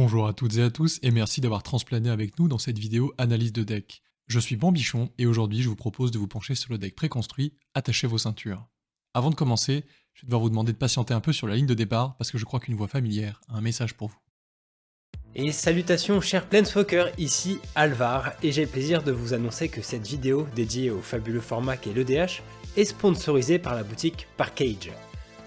Bonjour 0.00 0.28
à 0.28 0.32
toutes 0.32 0.58
et 0.58 0.62
à 0.62 0.70
tous 0.70 1.00
et 1.02 1.10
merci 1.10 1.40
d'avoir 1.40 1.64
transplané 1.64 2.08
avec 2.08 2.38
nous 2.38 2.46
dans 2.46 2.58
cette 2.58 2.78
vidéo 2.78 3.12
analyse 3.18 3.52
de 3.52 3.64
deck. 3.64 4.00
Je 4.28 4.38
suis 4.38 4.54
Bambichon 4.54 5.10
et 5.18 5.26
aujourd'hui 5.26 5.60
je 5.60 5.68
vous 5.68 5.74
propose 5.74 6.12
de 6.12 6.20
vous 6.20 6.28
pencher 6.28 6.54
sur 6.54 6.70
le 6.70 6.78
deck 6.78 6.94
préconstruit 6.94 7.52
Attachez 7.74 8.06
vos 8.06 8.16
ceintures. 8.16 8.64
Avant 9.12 9.30
de 9.30 9.34
commencer, 9.34 9.84
je 10.14 10.22
vais 10.22 10.26
devoir 10.26 10.42
vous 10.42 10.50
demander 10.50 10.70
de 10.70 10.78
patienter 10.78 11.14
un 11.14 11.20
peu 11.20 11.32
sur 11.32 11.48
la 11.48 11.56
ligne 11.56 11.66
de 11.66 11.74
départ 11.74 12.16
parce 12.16 12.30
que 12.30 12.38
je 12.38 12.44
crois 12.44 12.60
qu'une 12.60 12.76
voix 12.76 12.86
familière 12.86 13.40
a 13.48 13.56
un 13.56 13.60
message 13.60 13.94
pour 13.94 14.06
vous. 14.06 14.18
Et 15.34 15.50
salutations 15.50 16.20
chers 16.20 16.48
Planeswalkers, 16.48 17.10
ici 17.18 17.58
Alvar 17.74 18.34
et 18.44 18.52
j'ai 18.52 18.66
le 18.66 18.70
plaisir 18.70 19.02
de 19.02 19.10
vous 19.10 19.34
annoncer 19.34 19.68
que 19.68 19.82
cette 19.82 20.06
vidéo 20.06 20.46
dédiée 20.54 20.92
au 20.92 21.02
fabuleux 21.02 21.40
format 21.40 21.76
qu'est 21.76 21.92
l'EDH 21.92 22.40
est 22.76 22.84
sponsorisée 22.84 23.58
par 23.58 23.74
la 23.74 23.82
boutique 23.82 24.28
Parkage. 24.36 24.92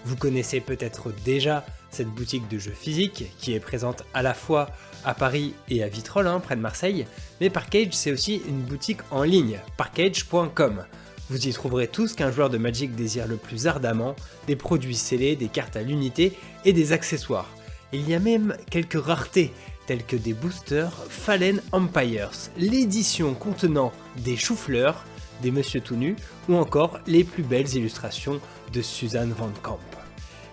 Vous 0.04 0.16
connaissez 0.16 0.60
peut-être 0.60 1.10
déjà 1.24 1.64
cette 1.92 2.08
boutique 2.08 2.48
de 2.48 2.58
jeux 2.58 2.72
physiques 2.72 3.32
qui 3.38 3.52
est 3.52 3.60
présente 3.60 4.04
à 4.14 4.22
la 4.22 4.34
fois 4.34 4.70
à 5.04 5.14
Paris 5.14 5.54
et 5.68 5.82
à 5.82 5.88
Vitrolles, 5.88 6.26
hein, 6.26 6.40
près 6.40 6.56
de 6.56 6.60
Marseille, 6.60 7.06
mais 7.40 7.50
Parkage 7.50 7.92
c'est 7.92 8.12
aussi 8.12 8.42
une 8.48 8.62
boutique 8.62 9.00
en 9.10 9.22
ligne, 9.22 9.58
parkage.com. 9.76 10.84
Vous 11.30 11.48
y 11.48 11.52
trouverez 11.52 11.88
tout 11.88 12.08
ce 12.08 12.14
qu'un 12.14 12.30
joueur 12.30 12.50
de 12.50 12.58
Magic 12.58 12.94
désire 12.94 13.26
le 13.26 13.36
plus 13.36 13.66
ardemment, 13.66 14.14
des 14.46 14.56
produits 14.56 14.96
scellés, 14.96 15.36
des 15.36 15.48
cartes 15.48 15.76
à 15.76 15.82
l'unité 15.82 16.36
et 16.64 16.72
des 16.72 16.92
accessoires. 16.92 17.48
Il 17.92 18.08
y 18.08 18.14
a 18.14 18.18
même 18.18 18.56
quelques 18.70 19.02
raretés, 19.02 19.52
telles 19.86 20.04
que 20.04 20.16
des 20.16 20.34
boosters 20.34 20.92
Fallen 21.08 21.60
Empires, 21.72 22.30
l'édition 22.56 23.34
contenant 23.34 23.92
des 24.18 24.36
choux-fleurs, 24.36 25.04
des 25.42 25.50
Monsieur 25.50 25.80
tout 25.80 25.96
nus, 25.96 26.16
ou 26.48 26.56
encore 26.56 27.00
les 27.06 27.24
plus 27.24 27.42
belles 27.42 27.74
illustrations 27.74 28.40
de 28.72 28.82
Suzanne 28.82 29.32
Van 29.32 29.50
Camp. 29.62 29.80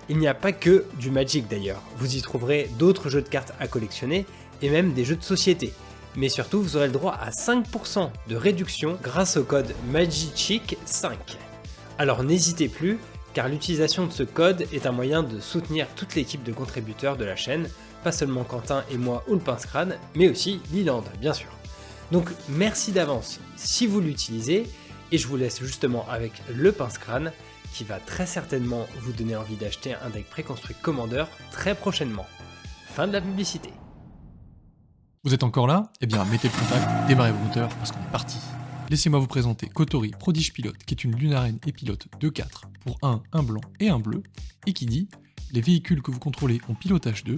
Il 0.09 0.17
n'y 0.17 0.27
a 0.27 0.33
pas 0.33 0.51
que 0.51 0.85
du 0.99 1.11
Magic 1.11 1.47
d'ailleurs, 1.47 1.83
vous 1.97 2.15
y 2.15 2.21
trouverez 2.21 2.67
d'autres 2.79 3.09
jeux 3.09 3.21
de 3.21 3.29
cartes 3.29 3.53
à 3.59 3.67
collectionner 3.67 4.25
et 4.63 4.71
même 4.71 4.93
des 4.93 5.05
jeux 5.05 5.15
de 5.15 5.23
société. 5.23 5.71
Mais 6.15 6.29
surtout, 6.29 6.61
vous 6.61 6.75
aurez 6.75 6.87
le 6.87 6.93
droit 6.93 7.13
à 7.13 7.29
5% 7.29 8.09
de 8.27 8.35
réduction 8.35 8.97
grâce 9.03 9.37
au 9.37 9.43
code 9.43 9.73
MAGICHIC5. 9.93 11.13
Alors 11.99 12.23
n'hésitez 12.23 12.69
plus, 12.69 12.97
car 13.35 13.49
l'utilisation 13.49 14.07
de 14.07 14.11
ce 14.11 14.23
code 14.23 14.65
est 14.73 14.87
un 14.87 14.91
moyen 14.91 15.21
de 15.21 15.39
soutenir 15.39 15.85
toute 15.95 16.15
l'équipe 16.15 16.43
de 16.43 16.53
contributeurs 16.53 17.15
de 17.15 17.25
la 17.25 17.35
chaîne, 17.35 17.69
pas 18.03 18.11
seulement 18.11 18.43
Quentin 18.43 18.83
et 18.91 18.97
moi 18.97 19.23
ou 19.27 19.33
le 19.33 19.39
pince 19.39 19.67
crâne, 19.67 19.95
mais 20.15 20.27
aussi 20.27 20.59
Liland, 20.73 21.03
bien 21.21 21.33
sûr. 21.33 21.49
Donc 22.11 22.29
merci 22.49 22.91
d'avance 22.91 23.39
si 23.55 23.85
vous 23.85 24.01
l'utilisez, 24.01 24.65
et 25.11 25.17
je 25.17 25.27
vous 25.27 25.37
laisse 25.37 25.59
justement 25.61 26.07
avec 26.09 26.31
le 26.51 26.71
pince 26.71 26.97
crâne 26.97 27.31
qui 27.73 27.83
va 27.83 27.99
très 27.99 28.25
certainement 28.25 28.85
vous 29.01 29.13
donner 29.13 29.35
envie 29.35 29.55
d'acheter 29.55 29.93
un 29.93 30.09
deck 30.09 30.29
préconstruit 30.29 30.75
Commander 30.81 31.25
très 31.51 31.75
prochainement. 31.75 32.25
Fin 32.87 33.07
de 33.07 33.13
la 33.13 33.21
publicité. 33.21 33.69
Vous 35.23 35.33
êtes 35.33 35.43
encore 35.43 35.67
là? 35.67 35.91
Eh 36.01 36.05
bien, 36.05 36.23
mettez 36.25 36.47
le 36.47 36.53
contact, 36.53 37.07
démarrez 37.07 37.31
vos 37.31 37.45
moteurs 37.45 37.69
parce 37.77 37.91
qu'on 37.91 38.01
est 38.01 38.11
parti. 38.11 38.37
Laissez-moi 38.89 39.19
vous 39.19 39.27
présenter 39.27 39.67
Kotori 39.67 40.11
Prodige 40.11 40.51
Pilote, 40.53 40.77
qui 40.85 40.95
est 40.95 41.03
une 41.03 41.15
lunarène 41.15 41.59
et 41.67 41.71
pilote 41.71 42.07
de 42.19 42.29
4 42.29 42.69
pour 42.79 42.97
1, 43.03 43.21
un 43.33 43.43
blanc 43.43 43.61
et 43.79 43.89
un 43.89 43.99
bleu, 43.99 44.23
et 44.65 44.73
qui 44.73 44.85
dit 44.85 45.09
les 45.51 45.61
véhicules 45.61 46.01
que 46.01 46.09
vous 46.09 46.19
contrôlez 46.19 46.59
ont 46.69 46.73
pilotage 46.73 47.23
2, 47.23 47.35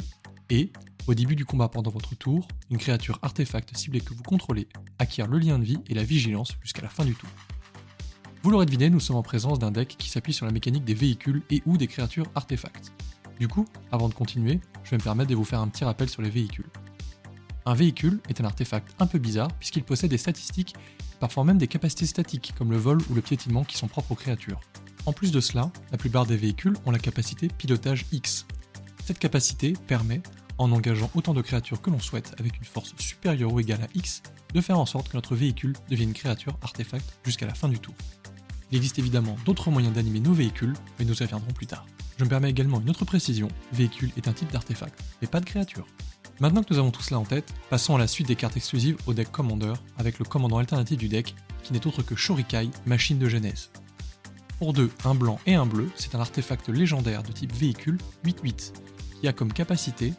et, 0.49 0.71
au 1.07 1.13
début 1.13 1.35
du 1.35 1.45
combat 1.45 1.69
pendant 1.69 1.91
votre 1.91 2.15
tour, 2.15 2.47
une 2.69 2.77
créature 2.77 3.19
artefact 3.21 3.75
ciblée 3.75 4.01
que 4.01 4.13
vous 4.13 4.23
contrôlez 4.23 4.67
acquiert 4.99 5.27
le 5.27 5.39
lien 5.39 5.59
de 5.59 5.63
vie 5.63 5.79
et 5.87 5.93
la 5.93 6.03
vigilance 6.03 6.57
jusqu'à 6.61 6.83
la 6.83 6.89
fin 6.89 7.03
du 7.03 7.15
tour. 7.15 7.29
Vous 8.43 8.49
l'aurez 8.49 8.65
deviné, 8.65 8.89
nous 8.89 8.99
sommes 8.99 9.17
en 9.17 9.21
présence 9.21 9.59
d'un 9.59 9.69
deck 9.69 9.95
qui 9.99 10.09
s'appuie 10.09 10.33
sur 10.33 10.47
la 10.47 10.51
mécanique 10.51 10.83
des 10.83 10.95
véhicules 10.95 11.43
et 11.51 11.61
ou 11.67 11.77
des 11.77 11.85
créatures 11.85 12.25
artefacts. 12.33 12.91
Du 13.39 13.47
coup, 13.47 13.65
avant 13.91 14.09
de 14.09 14.15
continuer, 14.15 14.59
je 14.83 14.89
vais 14.89 14.97
me 14.97 15.03
permettre 15.03 15.29
de 15.29 15.35
vous 15.35 15.43
faire 15.43 15.59
un 15.59 15.67
petit 15.67 15.83
rappel 15.83 16.09
sur 16.09 16.23
les 16.23 16.31
véhicules. 16.31 16.65
Un 17.67 17.75
véhicule 17.75 18.19
est 18.29 18.41
un 18.41 18.45
artefact 18.45 18.95
un 18.99 19.05
peu 19.05 19.19
bizarre 19.19 19.53
puisqu'il 19.59 19.83
possède 19.83 20.09
des 20.09 20.17
statistiques, 20.17 20.73
parfois 21.19 21.43
même 21.43 21.59
des 21.59 21.67
capacités 21.67 22.07
statiques 22.07 22.55
comme 22.57 22.71
le 22.71 22.77
vol 22.77 22.97
ou 23.11 23.13
le 23.13 23.21
piétinement 23.21 23.63
qui 23.63 23.77
sont 23.77 23.87
propres 23.87 24.13
aux 24.13 24.15
créatures. 24.15 24.59
En 25.05 25.13
plus 25.13 25.31
de 25.31 25.39
cela, 25.39 25.71
la 25.91 25.99
plupart 25.99 26.25
des 26.25 26.35
véhicules 26.35 26.75
ont 26.87 26.91
la 26.91 26.97
capacité 26.97 27.47
pilotage 27.47 28.07
X. 28.11 28.47
Cette 29.05 29.19
capacité 29.19 29.73
permet, 29.85 30.23
en 30.57 30.71
engageant 30.71 31.09
autant 31.15 31.33
de 31.33 31.41
créatures 31.41 31.81
que 31.81 31.89
l'on 31.89 31.99
souhaite 31.99 32.35
avec 32.39 32.57
une 32.57 32.65
force 32.65 32.93
supérieure 32.97 33.53
ou 33.53 33.59
égale 33.59 33.83
à 33.83 33.87
X, 33.93 34.21
de 34.53 34.61
faire 34.61 34.79
en 34.79 34.85
sorte 34.85 35.09
que 35.09 35.17
notre 35.17 35.35
véhicule 35.35 35.73
devienne 35.89 36.13
créature 36.13 36.57
artefact 36.61 37.19
jusqu'à 37.23 37.45
la 37.45 37.53
fin 37.53 37.69
du 37.69 37.79
tour. 37.79 37.95
Il 38.71 38.77
existe 38.77 38.99
évidemment 38.99 39.35
d'autres 39.45 39.69
moyens 39.69 39.93
d'animer 39.93 40.19
nos 40.19 40.33
véhicules, 40.33 40.73
mais 40.97 41.05
nous 41.05 41.15
y 41.15 41.23
reviendrons 41.23 41.51
plus 41.51 41.67
tard. 41.67 41.85
Je 42.17 42.23
me 42.23 42.29
permets 42.29 42.49
également 42.49 42.79
une 42.79 42.89
autre 42.89 43.05
précision, 43.05 43.47
véhicule 43.73 44.11
est 44.15 44.27
un 44.27 44.33
type 44.33 44.51
d'artefact, 44.51 45.03
mais 45.21 45.27
pas 45.27 45.39
de 45.39 45.45
créature. 45.45 45.87
Maintenant 46.39 46.63
que 46.63 46.73
nous 46.73 46.79
avons 46.79 46.91
tout 46.91 47.01
cela 47.01 47.19
en 47.19 47.23
tête, 47.23 47.53
passons 47.69 47.95
à 47.95 47.99
la 47.99 48.07
suite 48.07 48.27
des 48.27 48.35
cartes 48.35 48.57
exclusives 48.57 48.97
au 49.05 49.13
deck 49.13 49.31
Commander, 49.31 49.73
avec 49.97 50.19
le 50.19 50.25
commandant 50.25 50.57
alternatif 50.57 50.97
du 50.97 51.07
deck, 51.07 51.35
qui 51.63 51.73
n'est 51.73 51.85
autre 51.85 52.01
que 52.01 52.15
Shorikai, 52.15 52.69
machine 52.85 53.19
de 53.19 53.29
genèse. 53.29 53.69
Pour 54.57 54.73
deux, 54.73 54.91
un 55.05 55.15
blanc 55.15 55.39
et 55.45 55.55
un 55.55 55.65
bleu, 55.65 55.89
c'est 55.95 56.15
un 56.15 56.19
artefact 56.19 56.69
légendaire 56.69 57.23
de 57.23 57.31
type 57.31 57.53
véhicule 57.53 57.97
8-8, 58.25 58.73
qui 59.19 59.27
a 59.27 59.33
comme 59.33 59.51
capacité 59.51 60.13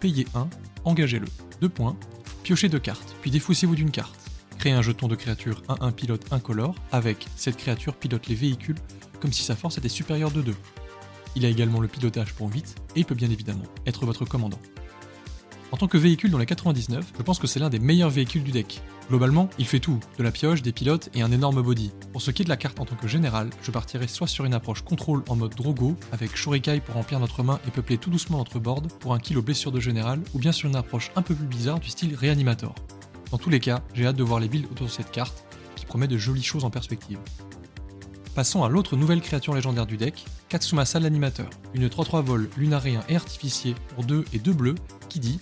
payer 0.00 0.26
1, 0.34 0.48
engagez-le. 0.84 1.26
2 1.60 1.68
points, 1.68 1.96
piochez 2.42 2.68
deux 2.68 2.78
cartes, 2.78 3.16
puis 3.20 3.30
défaussez-vous 3.30 3.74
d'une 3.74 3.90
carte. 3.90 4.14
Créer 4.58 4.72
un 4.72 4.82
jeton 4.82 5.08
de 5.08 5.14
créature 5.14 5.62
1-1 5.68 5.92
pilote 5.92 6.32
incolore 6.32 6.74
avec 6.92 7.26
cette 7.36 7.56
créature 7.56 7.94
pilote 7.94 8.26
les 8.26 8.34
véhicules 8.34 8.78
comme 9.20 9.32
si 9.32 9.42
sa 9.42 9.56
force 9.56 9.78
était 9.78 9.88
supérieure 9.88 10.30
de 10.30 10.42
2. 10.42 10.54
Il 11.36 11.44
a 11.44 11.48
également 11.48 11.80
le 11.80 11.88
pilotage 11.88 12.34
pour 12.34 12.52
8 12.52 12.74
et 12.96 13.00
il 13.00 13.04
peut 13.04 13.14
bien 13.14 13.30
évidemment 13.30 13.64
être 13.86 14.06
votre 14.06 14.24
commandant. 14.24 14.60
En 15.70 15.76
tant 15.76 15.86
que 15.86 15.98
véhicule 15.98 16.30
dans 16.30 16.38
la 16.38 16.46
99, 16.46 17.12
je 17.18 17.22
pense 17.22 17.38
que 17.38 17.46
c'est 17.46 17.60
l'un 17.60 17.68
des 17.68 17.78
meilleurs 17.78 18.08
véhicules 18.08 18.42
du 18.42 18.52
deck. 18.52 18.80
Globalement, 19.10 19.50
il 19.58 19.66
fait 19.66 19.80
tout, 19.80 20.00
de 20.16 20.22
la 20.22 20.30
pioche, 20.30 20.62
des 20.62 20.72
pilotes 20.72 21.10
et 21.12 21.20
un 21.20 21.30
énorme 21.30 21.60
body. 21.60 21.92
Pour 22.10 22.22
ce 22.22 22.30
qui 22.30 22.40
est 22.40 22.44
de 22.46 22.48
la 22.48 22.56
carte 22.56 22.80
en 22.80 22.86
tant 22.86 22.96
que 22.96 23.06
général, 23.06 23.50
je 23.62 23.70
partirai 23.70 24.08
soit 24.08 24.26
sur 24.26 24.46
une 24.46 24.54
approche 24.54 24.80
contrôle 24.80 25.24
en 25.28 25.36
mode 25.36 25.54
Drogo, 25.54 25.94
avec 26.10 26.34
Shurikai 26.34 26.80
pour 26.80 26.94
remplir 26.94 27.20
notre 27.20 27.42
main 27.42 27.60
et 27.68 27.70
peupler 27.70 27.98
tout 27.98 28.08
doucement 28.08 28.38
notre 28.38 28.58
board 28.58 28.90
pour 28.94 29.12
un 29.12 29.18
aux 29.36 29.42
blessures 29.42 29.72
de 29.72 29.80
général, 29.80 30.22
ou 30.32 30.38
bien 30.38 30.52
sur 30.52 30.70
une 30.70 30.76
approche 30.76 31.10
un 31.16 31.22
peu 31.22 31.34
plus 31.34 31.46
bizarre 31.46 31.80
du 31.80 31.90
style 31.90 32.16
Reanimator. 32.16 32.74
Dans 33.30 33.38
tous 33.38 33.50
les 33.50 33.60
cas, 33.60 33.82
j'ai 33.92 34.06
hâte 34.06 34.16
de 34.16 34.22
voir 34.22 34.40
les 34.40 34.48
builds 34.48 34.70
autour 34.70 34.86
de 34.86 34.92
cette 34.92 35.10
carte, 35.10 35.44
qui 35.76 35.84
promet 35.84 36.08
de 36.08 36.16
jolies 36.16 36.42
choses 36.42 36.64
en 36.64 36.70
perspective. 36.70 37.18
Passons 38.34 38.64
à 38.64 38.70
l'autre 38.70 38.96
nouvelle 38.96 39.20
créature 39.20 39.54
légendaire 39.54 39.84
du 39.84 39.98
deck, 39.98 40.24
Katsumasa 40.48 40.98
l'animateur, 40.98 41.50
une 41.74 41.88
3-3 41.88 42.22
vol 42.22 42.48
lunarien 42.56 43.02
et 43.10 43.16
artificier 43.16 43.74
pour 43.94 44.04
2 44.04 44.24
et 44.32 44.38
2 44.38 44.52
bleus 44.54 44.76
qui 45.10 45.20
dit 45.20 45.40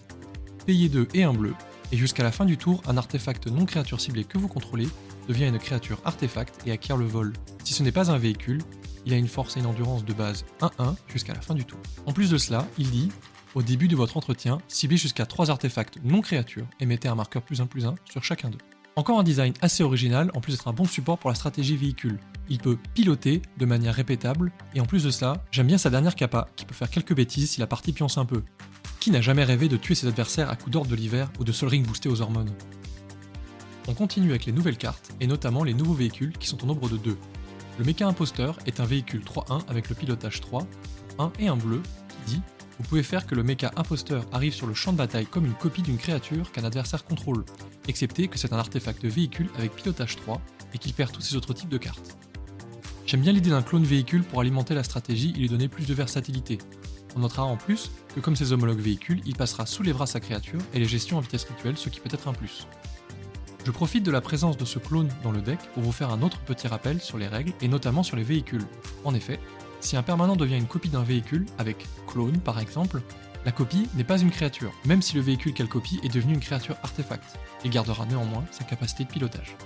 payer 0.67 0.89
2 0.89 1.09
et 1.15 1.23
1 1.23 1.33
bleu, 1.33 1.55
et 1.93 1.97
jusqu'à 1.97 2.25
la 2.25 2.33
fin 2.33 2.45
du 2.45 2.59
tour, 2.59 2.83
un 2.87 2.97
artefact 2.97 3.47
non 3.47 3.65
créature 3.65 4.01
ciblée 4.01 4.25
que 4.25 4.37
vous 4.37 4.49
contrôlez 4.49 4.89
devient 5.29 5.47
une 5.47 5.59
créature 5.59 6.01
artefact 6.05 6.67
et 6.67 6.73
acquiert 6.73 6.97
le 6.97 7.07
vol. 7.07 7.33
Si 7.65 7.73
ce 7.73 7.83
n'est 7.83 7.93
pas 7.93 8.11
un 8.11 8.19
véhicule, 8.19 8.63
il 9.07 9.13
a 9.13 9.17
une 9.17 9.29
force 9.29 9.57
et 9.57 9.61
une 9.61 9.67
endurance 9.67 10.05
de 10.05 10.13
base 10.13 10.45
1-1 10.61 10.97
jusqu'à 11.07 11.35
la 11.35 11.41
fin 11.41 11.55
du 11.55 11.65
tour. 11.65 11.79
En 12.07 12.13
plus 12.13 12.31
de 12.31 12.39
cela, 12.39 12.67
il 12.79 12.91
dit 12.91 13.11
au 13.55 13.63
début 13.63 13.89
de 13.89 13.97
votre 13.97 14.17
entretien, 14.17 14.59
ciblez 14.69 14.97
jusqu'à 14.97 15.25
3 15.25 15.51
artefacts 15.51 15.99
non 16.05 16.21
créatures 16.21 16.67
et 16.81 16.87
mettez 16.87 17.09
un 17.09 17.15
marqueur 17.15 17.43
plus 17.43 17.61
1 17.61 17.67
plus 17.67 17.87
1 17.87 17.95
sur 18.11 18.23
chacun 18.23 18.51
d'eux. 18.51 18.59
Encore 18.97 19.19
un 19.19 19.23
design 19.23 19.53
assez 19.61 19.83
original, 19.83 20.31
en 20.35 20.41
plus 20.41 20.53
d'être 20.53 20.69
un 20.69 20.73
bon 20.73 20.87
support 20.87 21.19
pour 21.19 21.31
la 21.31 21.37
stratégie 21.37 21.77
véhicule. 21.77 22.19
Il 22.49 22.59
peut 22.59 22.79
piloter 22.95 23.43
de 23.59 23.67
manière 23.67 23.95
répétable, 23.95 24.53
et 24.75 24.81
en 24.81 24.87
plus 24.87 25.05
de 25.05 25.11
ça, 25.11 25.45
j'aime 25.51 25.67
bien 25.67 25.79
sa 25.79 25.91
dernière 25.91 26.15
capa, 26.15 26.49
qui 26.57 26.65
peut 26.65 26.75
faire 26.75 26.89
quelques 26.89 27.15
bêtises 27.15 27.51
si 27.51 27.61
la 27.61 27.67
partie 27.67 27.93
pionce 27.93 28.17
un 28.17 28.25
peu. 28.25 28.43
Qui 29.07 29.13
n'a 29.13 29.21
jamais 29.21 29.45
rêvé 29.45 29.69
de 29.69 29.77
tuer 29.77 29.95
ses 29.95 30.09
adversaires 30.09 30.51
à 30.51 30.57
coups 30.57 30.73
d'ordre 30.73 30.91
de 30.91 30.97
l'hiver 30.97 31.31
ou 31.39 31.45
de 31.45 31.53
Sol 31.53 31.69
Ring 31.69 31.87
boosté 31.87 32.09
aux 32.09 32.23
hormones? 32.23 32.51
On 33.87 33.95
continue 33.95 34.31
avec 34.31 34.47
les 34.47 34.53
nouvelles 34.53 34.79
cartes, 34.79 35.13
et 35.21 35.29
notamment 35.29 35.63
les 35.63 35.75
nouveaux 35.75 35.95
véhicules 35.95 36.37
qui 36.37 36.49
sont 36.49 36.61
au 36.65 36.67
nombre 36.67 36.89
de 36.89 36.97
2. 36.97 37.17
Le 37.79 37.85
Mecha 37.85 38.05
Imposteur 38.09 38.59
est 38.67 38.81
un 38.81 38.85
véhicule 38.85 39.23
3-1 39.23 39.63
avec 39.69 39.91
le 39.91 39.95
pilotage 39.95 40.41
3, 40.41 40.67
1 41.21 41.33
et 41.39 41.47
un 41.47 41.55
bleu, 41.55 41.83
qui 42.09 42.33
dit 42.33 42.41
vous 42.79 42.83
pouvez 42.83 43.05
faire 43.05 43.29
que 43.29 43.37
le 43.37 43.45
mecha 43.45 43.71
imposteur 43.77 44.27
arrive 44.33 44.53
sur 44.53 44.67
le 44.67 44.75
champ 44.75 44.93
de 44.93 44.99
bataille 44.99 45.27
comme 45.27 45.47
une 45.47 45.55
copie 45.55 45.83
d'une 45.83 45.99
créature 45.99 46.51
qu'un 46.51 46.65
adversaire 46.65 47.05
contrôle, 47.05 47.45
excepté 47.87 48.27
que 48.27 48.39
c'est 48.39 48.53
un 48.53 48.59
artefact 48.59 49.05
véhicule 49.05 49.51
avec 49.57 49.73
pilotage 49.77 50.17
3 50.17 50.43
et 50.75 50.79
qu'il 50.79 50.95
perd 50.95 51.13
tous 51.13 51.21
ses 51.21 51.37
autres 51.37 51.55
types 51.55 51.69
de 51.69 51.79
cartes. 51.79 52.19
J'aime 53.07 53.21
bien 53.21 53.33
l'idée 53.33 53.51
d'un 53.51 53.63
clone 53.63 53.85
véhicule 53.85 54.25
pour 54.25 54.41
alimenter 54.41 54.75
la 54.75 54.83
stratégie 54.83 55.33
et 55.37 55.39
lui 55.39 55.49
donner 55.49 55.69
plus 55.69 55.87
de 55.87 55.95
versatilité. 55.95 56.59
On 57.15 57.21
notera 57.21 57.45
en 57.45 57.57
plus 57.57 57.93
que 58.17 58.21
comme 58.21 58.35
ses 58.35 58.55
homologues 58.55 58.81
véhicules, 58.81 59.21
il 59.27 59.37
passera 59.37 59.67
sous 59.67 59.83
les 59.83 59.93
bras 59.93 60.07
sa 60.07 60.21
créature 60.21 60.59
et 60.73 60.79
les 60.79 60.87
gestions 60.87 61.19
en 61.19 61.21
vitesse 61.21 61.45
rituelle, 61.45 61.77
ce 61.77 61.91
qui 61.91 62.01
peut 62.01 62.09
être 62.11 62.29
un 62.29 62.33
plus. 62.33 62.67
Je 63.67 63.71
profite 63.71 64.05
de 64.05 64.11
la 64.11 64.23
présence 64.23 64.57
de 64.57 64.65
ce 64.65 64.79
clone 64.79 65.11
dans 65.23 65.33
le 65.33 65.43
deck 65.43 65.59
pour 65.75 65.83
vous 65.83 65.93
faire 65.93 66.11
un 66.11 66.23
autre 66.23 66.41
petit 66.41 66.67
rappel 66.67 66.99
sur 66.99 67.19
les 67.19 67.27
règles 67.27 67.53
et 67.61 67.69
notamment 67.69 68.03
sur 68.03 68.17
les 68.17 68.23
véhicules. 68.23 68.65
En 69.05 69.15
effet, 69.15 69.39
si 69.81 69.99
un 69.99 70.03
permanent 70.03 70.35
devient 70.35 70.57
une 70.57 70.67
copie 70.67 70.89
d'un 70.89 71.03
véhicule, 71.03 71.45
avec 71.59 71.87
clone 72.07 72.39
par 72.39 72.59
exemple, 72.59 73.03
la 73.45 73.53
copie 73.53 73.87
n'est 73.95 74.03
pas 74.03 74.19
une 74.19 74.31
créature, 74.31 74.73
même 74.87 75.03
si 75.03 75.15
le 75.15 75.21
véhicule 75.21 75.53
qu'elle 75.53 75.69
copie 75.69 76.01
est 76.03 76.13
devenu 76.13 76.33
une 76.33 76.41
créature 76.41 76.77
artefact, 76.83 77.39
et 77.65 77.69
gardera 77.69 78.07
néanmoins 78.07 78.47
sa 78.51 78.65
capacité 78.65 79.05
de 79.05 79.11
pilotage. 79.11 79.57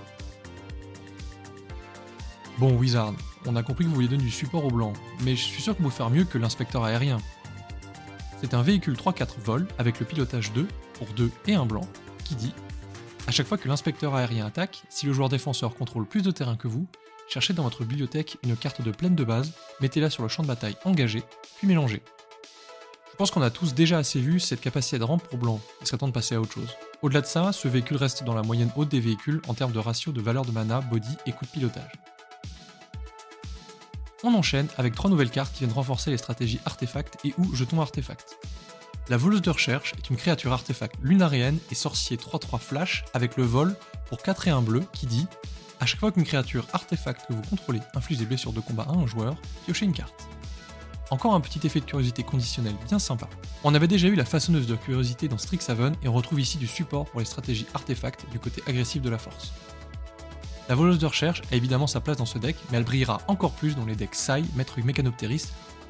Bon 2.57 2.73
Wizard, 2.73 3.13
on 3.45 3.55
a 3.55 3.63
compris 3.63 3.85
que 3.85 3.89
vous 3.89 3.95
vouliez 3.95 4.09
donner 4.09 4.23
du 4.23 4.29
support 4.29 4.65
au 4.65 4.71
blanc, 4.71 4.91
mais 5.23 5.37
je 5.37 5.43
suis 5.45 5.61
sûr 5.61 5.77
que 5.77 5.81
vous 5.81 5.89
faire 5.89 6.09
mieux 6.09 6.25
que 6.25 6.37
l'inspecteur 6.37 6.83
aérien. 6.83 7.17
C'est 8.41 8.55
un 8.55 8.63
véhicule 8.63 8.95
3-4 8.95 9.39
vol 9.43 9.67
avec 9.77 9.99
le 9.99 10.05
pilotage 10.07 10.51
2 10.53 10.67
pour 10.95 11.07
2 11.15 11.29
et 11.45 11.53
un 11.53 11.67
blanc 11.67 11.87
qui 12.25 12.33
dit 12.33 12.53
à 13.27 13.31
chaque 13.31 13.45
fois 13.45 13.59
que 13.59 13.67
l'inspecteur 13.67 14.15
aérien 14.15 14.47
attaque, 14.47 14.81
si 14.89 15.05
le 15.05 15.13
joueur 15.13 15.29
défenseur 15.29 15.75
contrôle 15.75 16.07
plus 16.07 16.23
de 16.23 16.31
terrain 16.31 16.55
que 16.55 16.67
vous, 16.67 16.87
cherchez 17.29 17.53
dans 17.53 17.61
votre 17.61 17.83
bibliothèque 17.83 18.39
une 18.43 18.57
carte 18.57 18.81
de 18.81 18.89
plaine 18.89 19.13
de 19.13 19.23
base, 19.23 19.53
mettez-la 19.79 20.09
sur 20.09 20.23
le 20.23 20.29
champ 20.29 20.41
de 20.41 20.47
bataille 20.47 20.75
engagé, 20.85 21.23
puis 21.57 21.67
mélangez. 21.67 22.01
Je 23.11 23.15
pense 23.15 23.29
qu'on 23.29 23.43
a 23.43 23.51
tous 23.51 23.75
déjà 23.75 23.99
assez 23.99 24.19
vu 24.19 24.39
cette 24.39 24.59
capacité 24.59 24.97
de 24.97 25.03
rampe 25.03 25.21
pour 25.27 25.37
blanc, 25.37 25.61
il 25.79 25.87
serait 25.87 25.99
temps 25.99 26.07
de 26.07 26.13
passer 26.13 26.33
à 26.33 26.41
autre 26.41 26.53
chose? 26.53 26.75
Au-delà 27.03 27.21
de 27.21 27.27
ça, 27.27 27.51
ce 27.51 27.67
véhicule 27.67 27.97
reste 27.97 28.23
dans 28.23 28.33
la 28.33 28.41
moyenne 28.41 28.71
haute 28.75 28.89
des 28.89 28.99
véhicules 28.99 29.39
en 29.47 29.53
termes 29.53 29.71
de 29.71 29.79
ratio 29.79 30.11
de 30.11 30.19
valeur 30.19 30.45
de 30.45 30.51
mana, 30.51 30.81
body 30.81 31.15
et 31.27 31.31
coût 31.31 31.45
de 31.45 31.51
pilotage. 31.51 31.91
On 34.23 34.35
enchaîne 34.35 34.67
avec 34.77 34.93
trois 34.93 35.09
nouvelles 35.09 35.31
cartes 35.31 35.53
qui 35.53 35.63
viennent 35.63 35.73
renforcer 35.73 36.11
les 36.11 36.17
stratégies 36.17 36.59
artefacts 36.65 37.17
et 37.25 37.33
ou 37.37 37.55
jetons 37.55 37.81
artefacts. 37.81 38.37
La 39.09 39.17
voleuse 39.17 39.41
de 39.41 39.49
recherche 39.49 39.93
est 39.97 40.09
une 40.09 40.15
créature 40.15 40.53
artefact 40.53 40.95
lunarienne 41.01 41.57
et 41.71 41.75
sorcier 41.75 42.17
3-3 42.17 42.59
flash 42.59 43.03
avec 43.13 43.35
le 43.35 43.43
vol 43.43 43.75
pour 44.05 44.21
4 44.21 44.47
et 44.47 44.51
1 44.51 44.61
bleu 44.61 44.83
qui 44.93 45.07
dit 45.07 45.27
à 45.79 45.87
chaque 45.87 45.99
fois 45.99 46.11
qu'une 46.11 46.23
créature 46.23 46.67
artefact 46.73 47.25
que 47.27 47.33
vous 47.33 47.41
contrôlez 47.41 47.79
inflige 47.95 48.19
des 48.19 48.25
blessures 48.25 48.53
de 48.53 48.59
combat 48.59 48.83
à 48.83 48.93
un 48.93 49.07
joueur, 49.07 49.35
piochez 49.65 49.85
une 49.85 49.93
carte. 49.93 50.27
Encore 51.09 51.33
un 51.33 51.41
petit 51.41 51.65
effet 51.65 51.79
de 51.79 51.85
curiosité 51.85 52.21
conditionnel 52.21 52.75
bien 52.87 52.99
sympa. 52.99 53.27
On 53.63 53.73
avait 53.73 53.87
déjà 53.87 54.07
eu 54.07 54.15
la 54.15 54.23
façonneuse 54.23 54.67
de 54.67 54.75
curiosité 54.75 55.27
dans 55.27 55.39
Strixhaven 55.39 55.95
et 56.03 56.07
on 56.07 56.13
retrouve 56.13 56.39
ici 56.39 56.59
du 56.59 56.67
support 56.67 57.05
pour 57.05 57.19
les 57.19 57.25
stratégies 57.25 57.65
artefacts 57.73 58.29
du 58.31 58.37
côté 58.37 58.61
agressif 58.67 59.01
de 59.01 59.09
la 59.09 59.17
force. 59.17 59.51
La 60.71 60.75
voleuse 60.75 60.99
de 60.99 61.05
recherche 61.05 61.41
a 61.51 61.55
évidemment 61.57 61.85
sa 61.85 61.99
place 61.99 62.15
dans 62.15 62.25
ce 62.25 62.37
deck, 62.37 62.55
mais 62.71 62.77
elle 62.77 62.85
brillera 62.85 63.19
encore 63.27 63.51
plus 63.51 63.75
dans 63.75 63.83
les 63.83 63.93
decks 63.93 64.15
Sai, 64.15 64.41
Maître 64.55 64.79
Mécanoptéris 64.81 65.47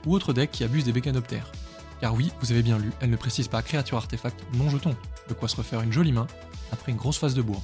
ou 0.07 0.15
autres 0.15 0.33
decks 0.33 0.49
qui 0.49 0.63
abusent 0.63 0.85
des 0.85 0.91
mécanoptères. 0.91 1.51
Car 1.99 2.15
oui, 2.15 2.31
vous 2.41 2.51
avez 2.51 2.63
bien 2.63 2.79
lu, 2.79 2.91
elle 2.99 3.11
ne 3.11 3.15
précise 3.15 3.47
pas 3.47 3.61
créature 3.61 3.97
artefact 3.97 4.43
non 4.55 4.71
jeton, 4.71 4.95
de 5.29 5.35
quoi 5.35 5.47
se 5.47 5.55
refaire 5.55 5.81
une 5.81 5.91
jolie 5.91 6.13
main 6.13 6.25
après 6.71 6.91
une 6.91 6.97
grosse 6.97 7.19
phase 7.19 7.35
de 7.35 7.43
bourre. 7.43 7.61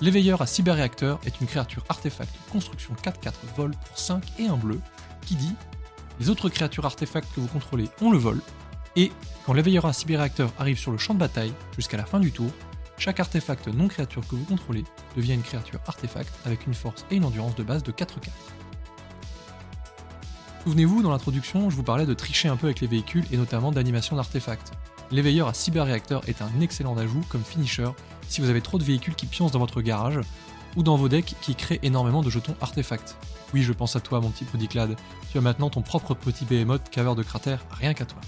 L'éveilleur 0.00 0.40
à 0.40 0.46
cyberréacteur 0.46 1.18
est 1.26 1.40
une 1.40 1.48
créature 1.48 1.82
artefact 1.88 2.32
construction 2.52 2.94
4-4 3.02 3.32
vol 3.56 3.72
pour 3.72 3.98
5 3.98 4.22
et 4.38 4.46
1 4.46 4.56
bleu 4.56 4.78
qui 5.26 5.34
dit 5.34 5.56
les 6.20 6.30
autres 6.30 6.48
créatures 6.48 6.86
artefacts 6.86 7.34
que 7.34 7.40
vous 7.40 7.48
contrôlez 7.48 7.88
ont 8.00 8.12
le 8.12 8.18
vol, 8.18 8.40
et 8.94 9.10
quand 9.44 9.54
l'éveilleur 9.54 9.84
à 9.84 9.92
cyberréacteur 9.92 10.52
arrive 10.60 10.78
sur 10.78 10.92
le 10.92 10.98
champ 10.98 11.14
de 11.14 11.18
bataille 11.18 11.54
jusqu'à 11.74 11.96
la 11.96 12.04
fin 12.04 12.20
du 12.20 12.30
tour, 12.30 12.52
chaque 12.98 13.18
artefact 13.18 13.66
non 13.66 13.88
créature 13.88 14.24
que 14.28 14.36
vous 14.36 14.44
contrôlez 14.44 14.84
devient 15.16 15.34
une 15.34 15.42
créature 15.42 15.80
artefact 15.86 16.32
avec 16.44 16.66
une 16.66 16.74
force 16.74 17.04
et 17.10 17.16
une 17.16 17.24
endurance 17.24 17.54
de 17.54 17.62
base 17.62 17.82
de 17.82 17.92
4-4. 17.92 18.06
Souvenez-vous, 20.64 21.02
dans 21.02 21.10
l'introduction, 21.10 21.70
je 21.70 21.76
vous 21.76 21.82
parlais 21.82 22.06
de 22.06 22.14
tricher 22.14 22.48
un 22.48 22.56
peu 22.56 22.66
avec 22.66 22.80
les 22.80 22.86
véhicules 22.86 23.24
et 23.32 23.36
notamment 23.36 23.72
d'animation 23.72 24.16
d'artefacts. 24.16 24.72
L'éveilleur 25.10 25.48
à 25.48 25.54
cyberréacteur 25.54 26.22
est 26.28 26.42
un 26.42 26.60
excellent 26.60 26.96
ajout 26.96 27.22
comme 27.28 27.42
finisher 27.42 27.88
si 28.28 28.40
vous 28.40 28.48
avez 28.48 28.60
trop 28.60 28.78
de 28.78 28.84
véhicules 28.84 29.14
qui 29.14 29.26
pioncent 29.26 29.52
dans 29.52 29.58
votre 29.58 29.80
garage 29.80 30.20
ou 30.76 30.82
dans 30.82 30.96
vos 30.96 31.08
decks 31.08 31.34
qui 31.40 31.54
créent 31.54 31.80
énormément 31.82 32.22
de 32.22 32.30
jetons 32.30 32.54
artefacts. 32.60 33.16
Oui, 33.52 33.62
je 33.62 33.72
pense 33.72 33.96
à 33.96 34.00
toi, 34.00 34.20
mon 34.20 34.30
petit 34.30 34.44
Prodiclad. 34.44 34.96
Tu 35.32 35.38
as 35.38 35.40
maintenant 35.40 35.70
ton 35.70 35.82
propre 35.82 36.14
petit 36.14 36.44
behemoth 36.44 36.90
caveur 36.90 37.16
de 37.16 37.22
cratères, 37.22 37.64
rien 37.72 37.94
qu'à 37.94 38.04
toi. 38.04 38.20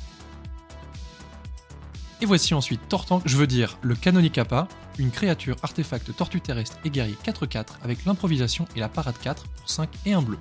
Et 2.20 2.26
voici 2.26 2.55
ensuite 2.55 2.81
Tortank, 2.88 3.23
je 3.26 3.37
veux 3.37 3.46
dire 3.46 3.79
le 3.82 3.94
Canonicapa, 3.94 4.69
une 4.99 5.11
créature 5.11 5.56
artefact 5.62 6.15
tortue 6.17 6.41
terrestre 6.41 6.79
et 6.85 6.91
guerrier 6.91 7.17
4-4 7.25 7.79
avec 7.83 8.05
l'improvisation 8.05 8.67
et 8.77 8.81
la 8.81 8.89
parade 8.89 9.19
4 9.21 9.49
pour 9.49 9.71
5 9.71 9.89
et 10.06 10.12
1 10.12 10.23
bleu. 10.23 10.39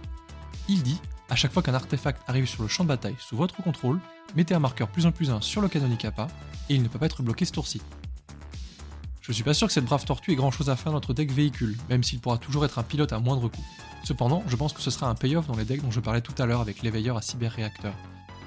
Il 0.67 0.83
dit 0.83 0.99
à 1.29 1.35
chaque 1.35 1.53
fois 1.53 1.63
qu'un 1.63 1.73
artefact 1.73 2.21
arrive 2.27 2.45
sur 2.45 2.61
le 2.61 2.67
champ 2.67 2.83
de 2.83 2.89
bataille 2.89 3.15
sous 3.17 3.37
votre 3.37 3.55
contrôle, 3.63 3.99
mettez 4.35 4.53
un 4.53 4.59
marqueur 4.59 4.89
plus 4.89 5.05
1 5.05 5.11
plus 5.11 5.29
1 5.29 5.41
sur 5.41 5.61
le 5.61 5.69
Canonicapa 5.69 6.27
et 6.69 6.75
il 6.75 6.83
ne 6.83 6.87
peut 6.87 6.99
pas 6.99 7.05
être 7.05 7.23
bloqué 7.23 7.45
ce 7.45 7.53
tour-ci. 7.53 7.81
Je 9.21 9.31
suis 9.31 9.43
pas 9.43 9.53
sûr 9.53 9.67
que 9.67 9.73
cette 9.73 9.85
brave 9.85 10.03
tortue 10.03 10.31
ait 10.31 10.35
grand 10.35 10.51
chose 10.51 10.69
à 10.69 10.75
faire 10.75 10.91
dans 10.91 10.97
notre 10.97 11.13
deck 11.13 11.31
véhicule, 11.31 11.77
même 11.89 12.03
s'il 12.03 12.19
pourra 12.19 12.37
toujours 12.37 12.65
être 12.65 12.79
un 12.79 12.83
pilote 12.83 13.13
à 13.13 13.19
moindre 13.19 13.47
coût. 13.47 13.65
Cependant, 14.03 14.43
je 14.47 14.55
pense 14.55 14.73
que 14.73 14.81
ce 14.81 14.91
sera 14.91 15.07
un 15.07 15.15
payoff 15.15 15.47
dans 15.47 15.55
les 15.55 15.63
decks 15.63 15.81
dont 15.81 15.91
je 15.91 15.99
parlais 15.99 16.21
tout 16.21 16.33
à 16.37 16.45
l'heure 16.45 16.59
avec 16.59 16.81
l'éveilleur 16.81 17.15
à 17.17 17.21
cyber-réacteur 17.21 17.93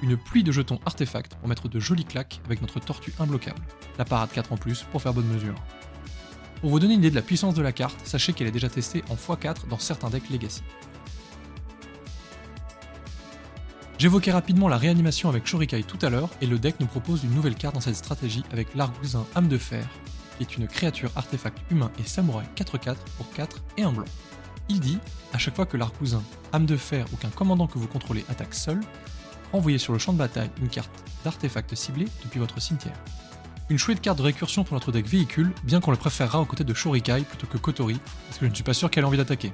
une 0.05 0.17
pluie 0.17 0.45
de 0.45 0.53
jetons 0.53 0.79
artefacts 0.85 1.35
pour 1.37 1.49
mettre 1.49 1.69
de 1.69 1.81
jolies 1.81 2.05
claques 2.05 2.41
avec 2.45 2.61
notre 2.61 2.79
tortue 2.79 3.15
imbloquable. 3.19 3.61
La 3.99 4.05
parade 4.05 4.31
4 4.31 4.53
en 4.53 4.57
plus 4.57 4.83
pour 4.93 5.01
faire 5.01 5.15
bonne 5.15 5.27
mesure. 5.27 5.55
Pour 6.65 6.71
vous 6.71 6.81
donner 6.81 6.95
une 6.95 7.01
idée 7.01 7.11
de 7.11 7.15
la 7.15 7.21
puissance 7.21 7.53
de 7.53 7.61
la 7.61 7.73
carte, 7.73 7.95
sachez 8.07 8.33
qu'elle 8.33 8.47
est 8.47 8.51
déjà 8.51 8.71
testée 8.71 9.05
en 9.11 9.17
x4 9.17 9.69
dans 9.69 9.79
certains 9.79 10.09
decks 10.09 10.31
Legacy. 10.31 10.63
J'évoquais 13.99 14.33
rapidement 14.33 14.67
la 14.67 14.79
réanimation 14.79 15.29
avec 15.29 15.47
Shorikai 15.47 15.83
tout 15.83 15.99
à 16.01 16.09
l'heure 16.09 16.31
et 16.41 16.47
le 16.47 16.59
deck 16.59 16.77
nous 16.81 16.87
propose 16.87 17.23
une 17.23 17.35
nouvelle 17.35 17.55
carte 17.55 17.75
dans 17.75 17.83
cette 17.83 17.97
stratégie 17.97 18.45
avec 18.51 18.75
l'Argousin 18.75 19.27
Âme 19.35 19.49
de 19.49 19.59
Fer, 19.59 19.87
qui 20.39 20.45
est 20.45 20.57
une 20.57 20.67
créature 20.67 21.11
artefact 21.17 21.59
humain 21.71 21.91
et 21.99 22.09
samouraï 22.09 22.47
4-4 22.57 22.97
pour 23.19 23.31
4 23.35 23.63
et 23.77 23.83
un 23.83 23.93
blanc. 23.93 24.07
Il 24.71 24.81
dit, 24.81 24.97
à 25.35 25.37
chaque 25.37 25.57
fois 25.57 25.67
que 25.67 25.77
l'Argousin 25.77 26.23
Âme 26.55 26.65
de 26.65 26.79
Fer 26.79 27.05
ou 27.13 27.17
qu'un 27.17 27.29
commandant 27.29 27.67
que 27.67 27.79
vous 27.79 27.89
contrôlez 27.89 28.25
attaque 28.31 28.55
seul, 28.55 28.81
envoyez 29.53 29.77
sur 29.77 29.93
le 29.93 29.99
champ 29.99 30.15
de 30.15 30.19
bataille 30.19 30.51
une 30.63 30.69
carte 30.69 30.91
d'artefact 31.25 31.75
ciblé 31.75 32.07
depuis 32.23 32.41
votre 32.41 32.59
cimetière. 32.59 32.97
Une 33.71 33.79
chouette 33.79 34.03
carte 34.03 34.19
de 34.19 34.23
récursion 34.23 34.63
pour 34.63 34.75
notre 34.75 34.93
deck 34.93 35.07
véhicule, 35.07 35.53
bien 35.63 35.81
qu'on 35.81 35.91
le 35.91 35.97
préférera 35.97 36.39
aux 36.39 36.45
côtés 36.45 36.65
de 36.65 36.75
Shorikai 36.75 37.23
plutôt 37.23 37.47
que 37.47 37.57
Kotori, 37.57 37.99
parce 38.27 38.39
que 38.39 38.45
je 38.45 38.51
ne 38.51 38.55
suis 38.55 38.65
pas 38.65 38.75
sûr 38.75 38.91
qu'elle 38.91 39.05
ait 39.05 39.07
envie 39.07 39.17
d'attaquer. 39.17 39.53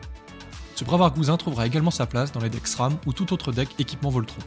Ce 0.75 0.85
brave 0.85 1.03
argousin 1.03 1.37
trouvera 1.37 1.67
également 1.67 1.93
sa 1.93 2.07
place 2.07 2.33
dans 2.33 2.41
les 2.41 2.49
decks 2.49 2.67
SRAM 2.67 2.97
ou 3.07 3.13
tout 3.13 3.33
autre 3.33 3.53
deck 3.53 3.69
équipement 3.79 4.11
Voltron. 4.11 4.41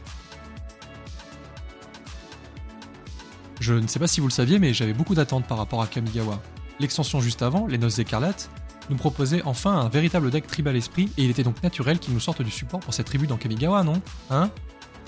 Je 3.60 3.72
ne 3.72 3.86
sais 3.86 3.98
pas 3.98 4.06
si 4.06 4.20
vous 4.20 4.26
le 4.26 4.32
saviez, 4.32 4.58
mais 4.58 4.74
j'avais 4.74 4.92
beaucoup 4.92 5.14
d'attentes 5.14 5.46
par 5.46 5.56
rapport 5.56 5.80
à 5.80 5.86
Kamigawa. 5.86 6.42
L'extension 6.78 7.20
juste 7.20 7.40
avant, 7.40 7.66
les 7.66 7.78
Noces 7.78 8.00
écarlates, 8.00 8.50
nous 8.90 8.96
proposait 8.96 9.40
enfin 9.46 9.72
un 9.78 9.88
véritable 9.88 10.30
deck 10.30 10.46
tribal 10.46 10.76
esprit, 10.76 11.08
et 11.16 11.24
il 11.24 11.30
était 11.30 11.42
donc 11.44 11.62
naturel 11.62 11.98
qu'il 11.98 12.12
nous 12.12 12.20
sorte 12.20 12.42
du 12.42 12.50
support 12.50 12.80
pour 12.80 12.92
cette 12.92 13.06
tribu 13.06 13.26
dans 13.26 13.38
Kamigawa, 13.38 13.82
non? 13.82 14.02
Hein? 14.28 14.50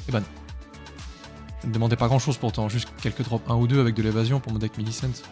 Eh 0.08 0.12
ben 0.12 0.20
non. 0.20 0.45
Ne 1.66 1.72
demandais 1.72 1.96
pas 1.96 2.06
grand 2.06 2.20
chose 2.20 2.36
pourtant, 2.36 2.68
juste 2.68 2.88
quelques 3.02 3.22
drops 3.22 3.42
1 3.50 3.54
ou 3.54 3.66
2 3.66 3.80
avec 3.80 3.94
de 3.94 4.02
l'évasion 4.02 4.38
pour 4.38 4.52
mon 4.52 4.58
deck 4.58 4.78
Millicent. 4.78 5.22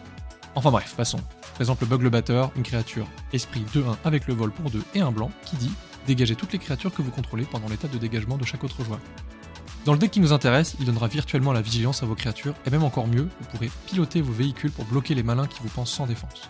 Enfin 0.53 0.69
bref, 0.69 0.93
passons. 0.95 1.19
Présente 1.55 1.79
le 1.79 1.87
bug 1.87 2.01
le 2.01 2.09
batteur, 2.09 2.51
une 2.57 2.63
créature 2.63 3.07
esprit 3.31 3.63
2-1 3.73 3.95
avec 4.03 4.27
le 4.27 4.33
vol 4.33 4.51
pour 4.51 4.69
2 4.69 4.83
et 4.95 5.01
un 5.01 5.11
blanc, 5.11 5.31
qui 5.45 5.55
dit 5.55 5.71
dégagez 6.07 6.35
toutes 6.35 6.51
les 6.51 6.59
créatures 6.59 6.93
que 6.93 7.01
vous 7.01 7.11
contrôlez 7.11 7.45
pendant 7.45 7.69
l'étape 7.69 7.91
de 7.91 7.97
dégagement 7.97 8.37
de 8.37 8.45
chaque 8.45 8.63
autre 8.63 8.83
joueur. 8.83 8.99
Dans 9.85 9.93
le 9.93 9.99
deck 9.99 10.11
qui 10.11 10.19
nous 10.19 10.33
intéresse, 10.33 10.75
il 10.79 10.85
donnera 10.85 11.07
virtuellement 11.07 11.53
la 11.53 11.61
vigilance 11.61 12.03
à 12.03 12.05
vos 12.05 12.15
créatures, 12.15 12.55
et 12.65 12.69
même 12.69 12.83
encore 12.83 13.07
mieux, 13.07 13.29
vous 13.39 13.47
pourrez 13.51 13.69
piloter 13.85 14.21
vos 14.21 14.33
véhicules 14.33 14.71
pour 14.71 14.85
bloquer 14.85 15.15
les 15.15 15.23
malins 15.23 15.47
qui 15.47 15.59
vous 15.61 15.69
pensent 15.69 15.93
sans 15.93 16.07
défense. 16.07 16.49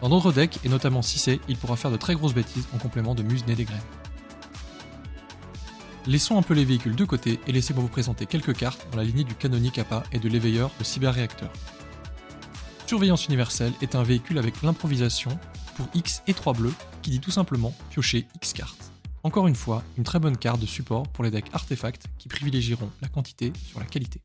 Dans 0.00 0.08
d'autres 0.08 0.32
decks, 0.32 0.58
et 0.64 0.68
notamment 0.68 1.02
si 1.02 1.18
c'est, 1.18 1.38
il 1.48 1.56
pourra 1.56 1.76
faire 1.76 1.90
de 1.90 1.96
très 1.96 2.14
grosses 2.14 2.34
bêtises 2.34 2.66
en 2.74 2.78
complément 2.78 3.14
de 3.14 3.22
Muse 3.22 3.46
Nez 3.46 3.54
des 3.54 3.64
Graines. 3.64 3.78
Laissons 6.06 6.36
un 6.36 6.42
peu 6.42 6.54
les 6.54 6.64
véhicules 6.64 6.96
de 6.96 7.04
côté 7.04 7.38
et 7.46 7.52
laissez-moi 7.52 7.80
vous 7.80 7.88
présenter 7.88 8.26
quelques 8.26 8.56
cartes 8.56 8.88
dans 8.90 8.98
la 8.98 9.04
lignée 9.04 9.22
du 9.22 9.36
Canonic 9.36 9.74
Kappa 9.74 10.02
et 10.10 10.18
de 10.18 10.28
l'éveilleur 10.28 10.72
de 10.80 10.84
cyberréacteur. 10.84 11.48
Surveillance 12.86 13.26
universelle 13.26 13.72
est 13.82 13.94
un 13.94 14.02
véhicule 14.02 14.38
avec 14.38 14.62
l'improvisation 14.62 15.38
pour 15.76 15.86
X 15.94 16.22
et 16.26 16.34
3 16.34 16.54
bleus 16.54 16.74
qui 17.02 17.10
dit 17.10 17.20
tout 17.20 17.30
simplement 17.30 17.72
piocher 17.90 18.26
X 18.34 18.52
cartes. 18.52 18.92
Encore 19.22 19.46
une 19.46 19.54
fois, 19.54 19.84
une 19.96 20.02
très 20.02 20.18
bonne 20.18 20.36
carte 20.36 20.60
de 20.60 20.66
support 20.66 21.04
pour 21.04 21.22
les 21.22 21.30
decks 21.30 21.50
artefacts 21.52 22.06
qui 22.18 22.28
privilégieront 22.28 22.90
la 23.00 23.06
quantité 23.06 23.52
sur 23.64 23.78
la 23.78 23.86
qualité. 23.86 24.20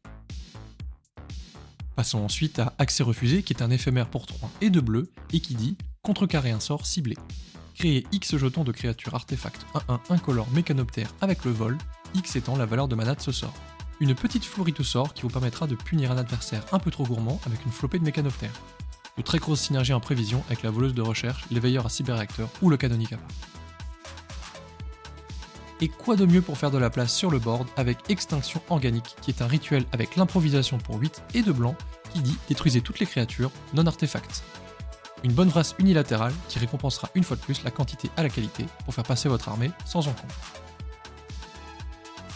Passons 1.95 2.19
ensuite 2.19 2.57
à 2.57 2.73
Accès 2.79 3.03
refusé 3.03 3.43
qui 3.43 3.53
est 3.53 3.61
un 3.61 3.69
éphémère 3.69 4.07
pour 4.07 4.25
3 4.25 4.49
et 4.61 4.71
2 4.71 4.81
bleus 4.81 5.11
et 5.31 5.39
qui 5.41 5.53
dit 5.53 5.77
contrecarrer 6.01 6.49
un 6.49 6.59
sort 6.59 6.87
ciblé. 6.87 7.15
Créer 7.77 8.07
X 8.11 8.35
jetons 8.37 8.63
de 8.63 8.71
créatures 8.71 9.13
artefacts 9.13 9.67
1-1 9.75 9.99
incolore 10.09 10.47
mécanoptère 10.51 11.13
avec 11.21 11.45
le 11.45 11.51
vol, 11.51 11.77
X 12.15 12.35
étant 12.35 12.55
la 12.55 12.65
valeur 12.65 12.87
de 12.87 12.95
mana 12.95 13.13
de 13.13 13.21
ce 13.21 13.31
sort. 13.31 13.53
Une 13.99 14.15
petite 14.15 14.45
fleurie 14.45 14.71
de 14.71 14.81
sorts 14.81 15.13
qui 15.13 15.21
vous 15.21 15.29
permettra 15.29 15.67
de 15.67 15.75
punir 15.75 16.11
un 16.11 16.17
adversaire 16.17 16.63
un 16.71 16.79
peu 16.79 16.89
trop 16.89 17.03
gourmand 17.03 17.39
avec 17.45 17.63
une 17.63 17.71
flopée 17.71 17.99
de 17.99 18.03
mécanoptères. 18.03 18.59
De 19.15 19.21
très 19.21 19.37
grosses 19.37 19.61
synergies 19.61 19.93
en 19.93 19.99
prévision 19.99 20.43
avec 20.47 20.63
la 20.63 20.71
voleuse 20.71 20.95
de 20.95 21.03
recherche, 21.03 21.45
l'éveilleur 21.51 21.85
à 21.85 21.89
cyberréacteur 21.89 22.49
ou 22.63 22.71
le 22.71 22.77
canonicapa. 22.77 23.27
Et 25.79 25.87
quoi 25.87 26.15
de 26.15 26.25
mieux 26.25 26.41
pour 26.41 26.57
faire 26.57 26.71
de 26.71 26.79
la 26.79 26.89
place 26.89 27.13
sur 27.13 27.29
le 27.29 27.37
board 27.37 27.67
avec 27.75 28.09
Extinction 28.09 28.59
Organique, 28.69 29.15
qui 29.21 29.29
est 29.29 29.43
un 29.43 29.47
rituel 29.47 29.85
avec 29.91 30.15
l'improvisation 30.15 30.79
pour 30.79 30.99
8 30.99 31.21
et 31.35 31.43
de 31.43 31.51
blanc, 31.51 31.75
qui 32.11 32.21
dit 32.21 32.37
détruisez 32.49 32.81
toutes 32.81 32.99
les 32.99 33.05
créatures 33.05 33.51
non 33.75 33.85
artefacts. 33.85 34.43
Une 35.23 35.33
bonne 35.33 35.49
race 35.49 35.75
unilatérale 35.79 36.33
qui 36.47 36.59
récompensera 36.59 37.09
une 37.15 37.23
fois 37.23 37.37
de 37.37 37.41
plus 37.41 37.63
la 37.63 37.71
quantité 37.71 38.09
à 38.17 38.23
la 38.23 38.29
qualité 38.29 38.65
pour 38.85 38.93
faire 38.93 39.03
passer 39.03 39.27
votre 39.29 39.49
armée 39.49 39.71
sans 39.85 40.07
encombre. 40.07 40.35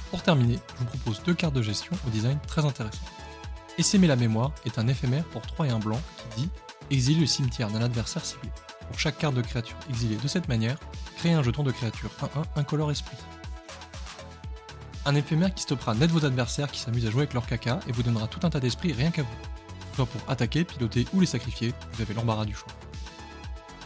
Pour 0.09 0.23
terminer, 0.23 0.59
je 0.75 0.79
vous 0.79 0.85
propose 0.85 1.23
deux 1.23 1.33
cartes 1.33 1.53
de 1.53 1.61
gestion 1.61 1.95
au 2.07 2.09
design 2.09 2.37
très 2.47 2.65
intéressant. 2.65 3.05
Essaimer 3.77 4.07
la 4.07 4.15
mémoire 4.15 4.51
est 4.65 4.77
un 4.79 4.87
éphémère 4.87 5.23
pour 5.25 5.41
3 5.41 5.67
et 5.67 5.69
1 5.69 5.79
blanc 5.79 6.01
qui 6.17 6.41
dit 6.41 6.49
Exile 6.89 7.21
le 7.21 7.25
cimetière 7.25 7.69
d'un 7.69 7.81
adversaire 7.81 8.25
ciblé. 8.25 8.49
Pour 8.87 8.99
chaque 8.99 9.17
carte 9.17 9.35
de 9.35 9.41
créature 9.41 9.77
exilée 9.89 10.17
de 10.17 10.27
cette 10.27 10.49
manière, 10.49 10.77
créez 11.15 11.33
un 11.33 11.43
jeton 11.43 11.63
de 11.63 11.71
créature 11.71 12.09
1-1 12.21 12.59
incolore 12.59 12.91
esprit. 12.91 13.15
Un 15.05 15.15
éphémère 15.15 15.53
qui 15.53 15.63
stoppera 15.63 15.95
net 15.95 16.11
vos 16.11 16.25
adversaires 16.25 16.69
qui 16.69 16.81
s'amusent 16.81 17.05
à 17.07 17.11
jouer 17.11 17.21
avec 17.21 17.33
leur 17.33 17.47
caca 17.47 17.79
et 17.87 17.91
vous 17.91 18.03
donnera 18.03 18.27
tout 18.27 18.45
un 18.45 18.49
tas 18.49 18.59
d'esprit 18.59 18.91
rien 18.91 19.11
qu'à 19.11 19.23
vous. 19.23 19.29
Soit 19.95 20.05
pour 20.05 20.21
attaquer, 20.27 20.63
piloter 20.63 21.05
ou 21.13 21.19
les 21.19 21.25
sacrifier, 21.25 21.73
vous 21.93 22.01
avez 22.01 22.13
l'embarras 22.13 22.45
du 22.45 22.53
choix. 22.53 22.71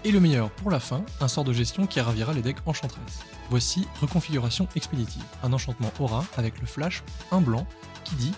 Et 0.03 0.11
le 0.11 0.19
meilleur 0.19 0.51
pour 0.51 0.69
la 0.69 0.79
fin, 0.79 1.03
un 1.19 1.27
sort 1.27 1.43
de 1.43 1.51
gestion 1.51 1.87
qui 1.87 1.99
ravira 1.99 2.31
les 2.33 2.43
decks 2.43 2.59
enchanteresse. 2.67 3.21
Voici 3.49 3.87
Reconfiguration 4.01 4.67
expéditive, 4.75 5.23
un 5.43 5.51
enchantement 5.51 5.91
aura 5.99 6.23
avec 6.37 6.59
le 6.61 6.67
flash, 6.67 7.03
un 7.31 7.41
blanc, 7.41 7.65
qui 8.03 8.15
dit 8.15 8.33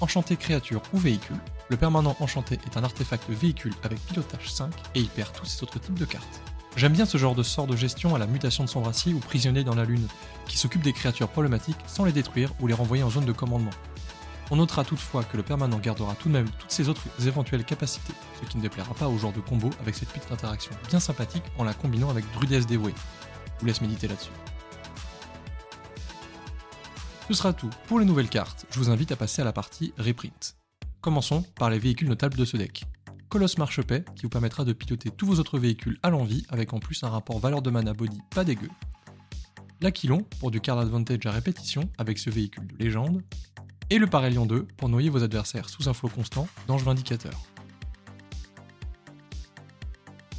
Enchanté 0.00 0.36
créature 0.36 0.82
ou 0.92 0.98
véhicule. 0.98 1.38
Le 1.68 1.76
permanent 1.76 2.16
enchanté 2.20 2.58
est 2.66 2.76
un 2.76 2.84
artefact 2.84 3.28
véhicule 3.30 3.74
avec 3.82 3.98
pilotage 4.06 4.52
5 4.52 4.72
et 4.94 5.00
il 5.00 5.08
perd 5.08 5.32
tous 5.32 5.46
ses 5.46 5.62
autres 5.62 5.80
types 5.80 5.98
de 5.98 6.04
cartes. 6.04 6.40
J'aime 6.76 6.92
bien 6.92 7.06
ce 7.06 7.18
genre 7.18 7.36
de 7.36 7.44
sort 7.44 7.68
de 7.68 7.76
gestion 7.76 8.14
à 8.14 8.18
la 8.18 8.26
mutation 8.26 8.64
de 8.64 8.68
son 8.68 8.80
bracier 8.80 9.14
ou 9.14 9.18
prisonnier 9.20 9.62
dans 9.62 9.76
la 9.76 9.84
lune, 9.84 10.06
qui 10.46 10.58
s'occupe 10.58 10.82
des 10.82 10.92
créatures 10.92 11.28
problématiques 11.28 11.78
sans 11.86 12.04
les 12.04 12.12
détruire 12.12 12.52
ou 12.60 12.66
les 12.66 12.74
renvoyer 12.74 13.04
en 13.04 13.10
zone 13.10 13.24
de 13.24 13.32
commandement. 13.32 13.70
On 14.50 14.56
notera 14.56 14.84
toutefois 14.84 15.24
que 15.24 15.36
le 15.36 15.42
permanent 15.42 15.78
gardera 15.78 16.14
tout 16.14 16.28
de 16.28 16.34
même 16.34 16.48
toutes 16.58 16.70
ses 16.70 16.88
autres 16.88 17.02
éventuelles 17.26 17.64
capacités, 17.64 18.12
ce 18.40 18.46
qui 18.46 18.58
ne 18.58 18.62
déplaira 18.62 18.92
pas 18.94 19.08
au 19.08 19.18
genre 19.18 19.32
de 19.32 19.40
combo 19.40 19.70
avec 19.80 19.94
cette 19.94 20.10
petite 20.10 20.32
interaction 20.32 20.72
bien 20.88 21.00
sympathique 21.00 21.44
en 21.58 21.64
la 21.64 21.72
combinant 21.72 22.10
avec 22.10 22.24
Drudesse 22.32 22.66
dévouée. 22.66 22.94
Je 23.56 23.60
vous 23.60 23.66
laisse 23.66 23.80
méditer 23.80 24.08
là-dessus. 24.08 24.30
Ce 27.28 27.34
sera 27.34 27.54
tout 27.54 27.70
pour 27.86 27.98
les 27.98 28.04
nouvelles 28.04 28.28
cartes, 28.28 28.66
je 28.70 28.78
vous 28.78 28.90
invite 28.90 29.12
à 29.12 29.16
passer 29.16 29.40
à 29.40 29.46
la 29.46 29.52
partie 29.52 29.94
reprint. 29.98 30.56
Commençons 31.00 31.42
par 31.56 31.70
les 31.70 31.78
véhicules 31.78 32.08
notables 32.08 32.36
de 32.36 32.44
ce 32.44 32.56
deck. 32.58 32.84
Colosse 33.30 33.58
Marche-Paix, 33.58 34.04
qui 34.14 34.22
vous 34.22 34.28
permettra 34.28 34.64
de 34.64 34.72
piloter 34.72 35.10
tous 35.10 35.26
vos 35.26 35.40
autres 35.40 35.58
véhicules 35.58 35.98
à 36.02 36.10
l'envie, 36.10 36.46
avec 36.50 36.72
en 36.72 36.78
plus 36.78 37.02
un 37.02 37.08
rapport 37.08 37.38
valeur 37.40 37.62
de 37.62 37.70
mana 37.70 37.92
body 37.92 38.20
pas 38.30 38.44
dégueu. 38.44 38.68
L'Aquilon, 39.80 40.22
pour 40.38 40.50
du 40.50 40.60
card 40.60 40.78
advantage 40.78 41.26
à 41.26 41.32
répétition, 41.32 41.90
avec 41.98 42.18
ce 42.18 42.30
véhicule 42.30 42.66
de 42.66 42.76
légende. 42.76 43.22
Et 43.90 43.98
le 43.98 44.06
Parélion 44.06 44.46
2, 44.46 44.66
pour 44.76 44.88
noyer 44.88 45.10
vos 45.10 45.22
adversaires 45.22 45.68
sous 45.68 45.88
un 45.88 45.94
flot 45.94 46.08
constant 46.08 46.48
d'ange 46.66 46.82
vindicateur. 46.84 47.38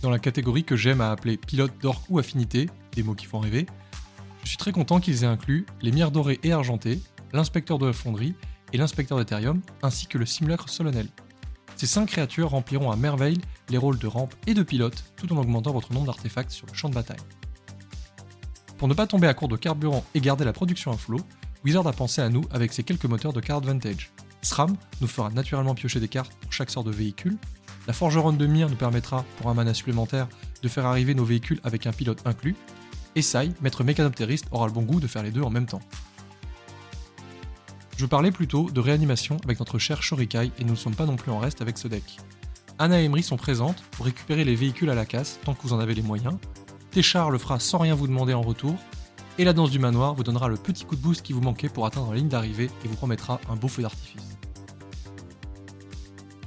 Dans 0.02 0.10
la 0.10 0.20
catégorie 0.20 0.64
que 0.64 0.76
j'aime 0.76 1.02
à 1.02 1.12
appeler 1.12 1.38
pilote 1.38 1.74
d'orque 1.82 2.06
ou 2.10 2.20
affinité, 2.20 2.70
des 2.94 3.04
mots 3.04 3.16
qui 3.16 3.26
font 3.26 3.40
rêver, 3.40 3.66
je 4.44 4.50
suis 4.50 4.58
très 4.58 4.72
content 4.72 5.00
qu'ils 5.00 5.24
aient 5.24 5.28
inclus 5.28 5.66
les 5.82 5.92
mires 5.92 6.12
dorées 6.12 6.40
et 6.44 6.52
argentées, 6.52 7.00
l'inspecteur 7.34 7.78
de 7.78 7.88
la 7.88 7.94
fonderie 7.94 8.36
et 8.74 8.78
l'inspecteur 8.78 9.18
d'Ethereum, 9.18 9.62
ainsi 9.84 10.08
que 10.08 10.18
le 10.18 10.26
simulacre 10.26 10.70
solennel. 10.70 11.08
Ces 11.76 11.88
5 11.88 12.08
créatures 12.08 12.52
rempliront 12.52 12.92
à 12.92 12.96
merveille 12.96 13.40
les 13.70 13.78
rôles 13.78 14.00
de 14.00 14.08
rampe 14.08 14.34
et 14.48 14.54
de 14.54 14.64
pilote 14.64 15.04
tout 15.18 15.32
en 15.34 15.38
augmentant 15.38 15.72
votre 15.72 15.94
nombre 15.94 16.08
d'artefacts 16.08 16.52
sur 16.52 16.68
le 16.68 16.74
champ 16.74 16.90
de 16.90 16.96
bataille. 16.96 17.18
Pour 18.78 18.88
ne 18.88 18.94
pas 18.94 19.08
tomber 19.08 19.28
à 19.28 19.34
court 19.34 19.48
de 19.48 19.58
carburant 19.58 20.04
et 20.14 20.22
garder 20.22 20.46
la 20.46 20.54
production 20.54 20.92
à 20.92 20.98
flot, 20.98 21.22
Wizard 21.66 21.88
a 21.88 21.94
pensé 21.94 22.22
à 22.22 22.30
nous 22.30 22.44
avec 22.52 22.72
ses 22.72 22.84
quelques 22.84 23.06
moteurs 23.06 23.34
de 23.34 23.42
card 23.42 23.58
advantage. 23.58 24.12
SRAM 24.44 24.78
nous 25.02 25.08
fera 25.08 25.32
naturellement 25.32 25.74
piocher 25.74 26.00
des 26.00 26.08
cartes 26.08 26.34
pour 26.40 26.54
chaque 26.54 26.70
sort 26.70 26.84
de 26.84 26.92
véhicule. 26.92 27.38
La 27.88 27.94
forgeronne 27.94 28.38
de 28.38 28.46
mire 28.46 28.70
nous 28.70 28.76
permettra, 28.76 29.26
pour 29.38 29.50
un 29.50 29.56
mana 29.56 29.74
supplémentaire, 29.74 30.28
de 30.62 30.68
faire 30.68 30.86
arriver 30.86 31.16
nos 31.16 31.26
véhicules 31.26 31.60
avec 31.64 31.88
un 31.88 31.92
pilote 31.92 32.22
inclus. 32.26 32.56
Et 33.16 33.24
Sai, 33.24 33.52
maître 33.62 33.84
mécanoptériste, 33.84 34.46
aura 34.52 34.68
le 34.68 34.74
bon 34.74 34.84
goût 34.84 35.00
de 35.00 35.08
faire 35.08 35.24
les 35.24 35.32
deux 35.32 35.42
en 35.42 35.50
même 35.50 35.66
temps. 35.66 35.82
Je 37.98 38.06
parlais 38.06 38.32
plutôt 38.32 38.70
de 38.70 38.80
réanimation 38.80 39.38
avec 39.44 39.58
notre 39.58 39.80
cher 39.80 40.04
Shorikai 40.04 40.52
et 40.60 40.64
nous 40.66 40.72
ne 40.72 40.76
sommes 40.76 40.96
pas 40.96 41.08
non 41.08 41.16
plus 41.16 41.32
en 41.32 41.40
reste 41.40 41.64
avec 41.64 41.80
ce 41.80 41.88
deck. 41.88 42.18
Anna 42.78 43.02
et 43.02 43.06
Emery 43.06 43.24
sont 43.24 43.38
présentes 43.38 43.82
pour 43.92 44.06
récupérer 44.06 44.44
les 44.44 44.56
véhicules 44.56 44.92
à 44.92 44.96
la 44.96 45.06
casse 45.08 45.40
tant 45.44 45.56
que 45.56 45.64
vous 45.64 45.74
en 45.74 45.80
avez 45.80 45.96
les 45.96 46.04
moyens. 46.04 46.36
Téchar 46.92 47.32
le 47.32 47.40
fera 47.40 47.60
sans 47.60 47.80
rien 47.80 47.96
vous 47.96 48.08
demander 48.08 48.36
en 48.36 48.44
retour. 48.44 48.76
Et 49.38 49.44
la 49.44 49.54
danse 49.54 49.72
du 49.72 49.80
manoir 49.80 50.16
vous 50.16 50.24
donnera 50.24 50.48
le 50.48 50.56
petit 50.56 50.86
coup 50.86 50.96
de 50.96 51.02
boost 51.02 51.22
qui 51.22 51.34
vous 51.34 51.42
manquait 51.42 51.70
pour 51.70 51.86
atteindre 51.86 52.12
la 52.12 52.18
ligne 52.18 52.30
d'arrivée 52.30 52.70
et 52.84 52.88
vous 52.88 52.96
promettra 52.96 53.40
un 53.50 53.56
beau 53.56 53.68
feu 53.68 53.82
d'artifice. 53.82 54.38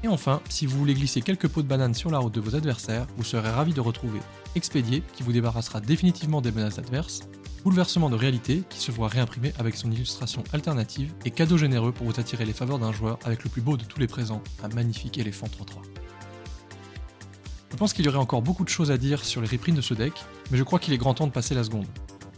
Et 0.02 0.08
enfin, 0.08 0.40
si 0.48 0.64
vous 0.64 0.78
voulez 0.78 0.94
glisser 0.94 1.20
quelques 1.20 1.48
pots 1.48 1.62
de 1.62 1.68
banane 1.68 1.94
sur 1.94 2.10
la 2.10 2.18
route 2.18 2.34
de 2.34 2.40
vos 2.40 2.54
adversaires, 2.54 3.06
vous 3.16 3.24
serez 3.24 3.50
ravi 3.50 3.74
de 3.74 3.80
retrouver 3.80 4.20
Expédier 4.54 5.02
qui 5.12 5.22
vous 5.22 5.32
débarrassera 5.32 5.80
définitivement 5.80 6.40
des 6.40 6.52
menaces 6.52 6.78
adverses, 6.78 7.28
Bouleversement 7.64 8.08
de 8.08 8.14
réalité 8.14 8.62
qui 8.70 8.78
se 8.78 8.92
voit 8.92 9.08
réimprimé 9.08 9.52
avec 9.58 9.76
son 9.76 9.90
illustration 9.90 10.44
alternative 10.52 11.12
et 11.24 11.30
cadeau 11.30 11.58
généreux 11.58 11.90
pour 11.90 12.06
vous 12.06 12.20
attirer 12.20 12.44
les 12.44 12.52
faveurs 12.52 12.78
d'un 12.78 12.92
joueur 12.92 13.18
avec 13.24 13.42
le 13.42 13.50
plus 13.50 13.60
beau 13.60 13.76
de 13.76 13.84
tous 13.84 13.98
les 13.98 14.06
présents, 14.06 14.42
un 14.62 14.68
magnifique 14.68 15.18
éléphant 15.18 15.48
3-3. 15.48 15.82
Je 17.70 17.76
pense 17.76 17.92
qu'il 17.92 18.06
y 18.06 18.08
aurait 18.08 18.18
encore 18.18 18.42
beaucoup 18.42 18.64
de 18.64 18.68
choses 18.68 18.90
à 18.90 18.96
dire 18.96 19.24
sur 19.24 19.42
les 19.42 19.48
reprints 19.48 19.74
de 19.74 19.80
ce 19.80 19.92
deck, 19.92 20.12
mais 20.50 20.56
je 20.56 20.62
crois 20.62 20.78
qu'il 20.78 20.94
est 20.94 20.98
grand 20.98 21.14
temps 21.14 21.26
de 21.26 21.32
passer 21.32 21.54
la 21.54 21.64
seconde. 21.64 21.86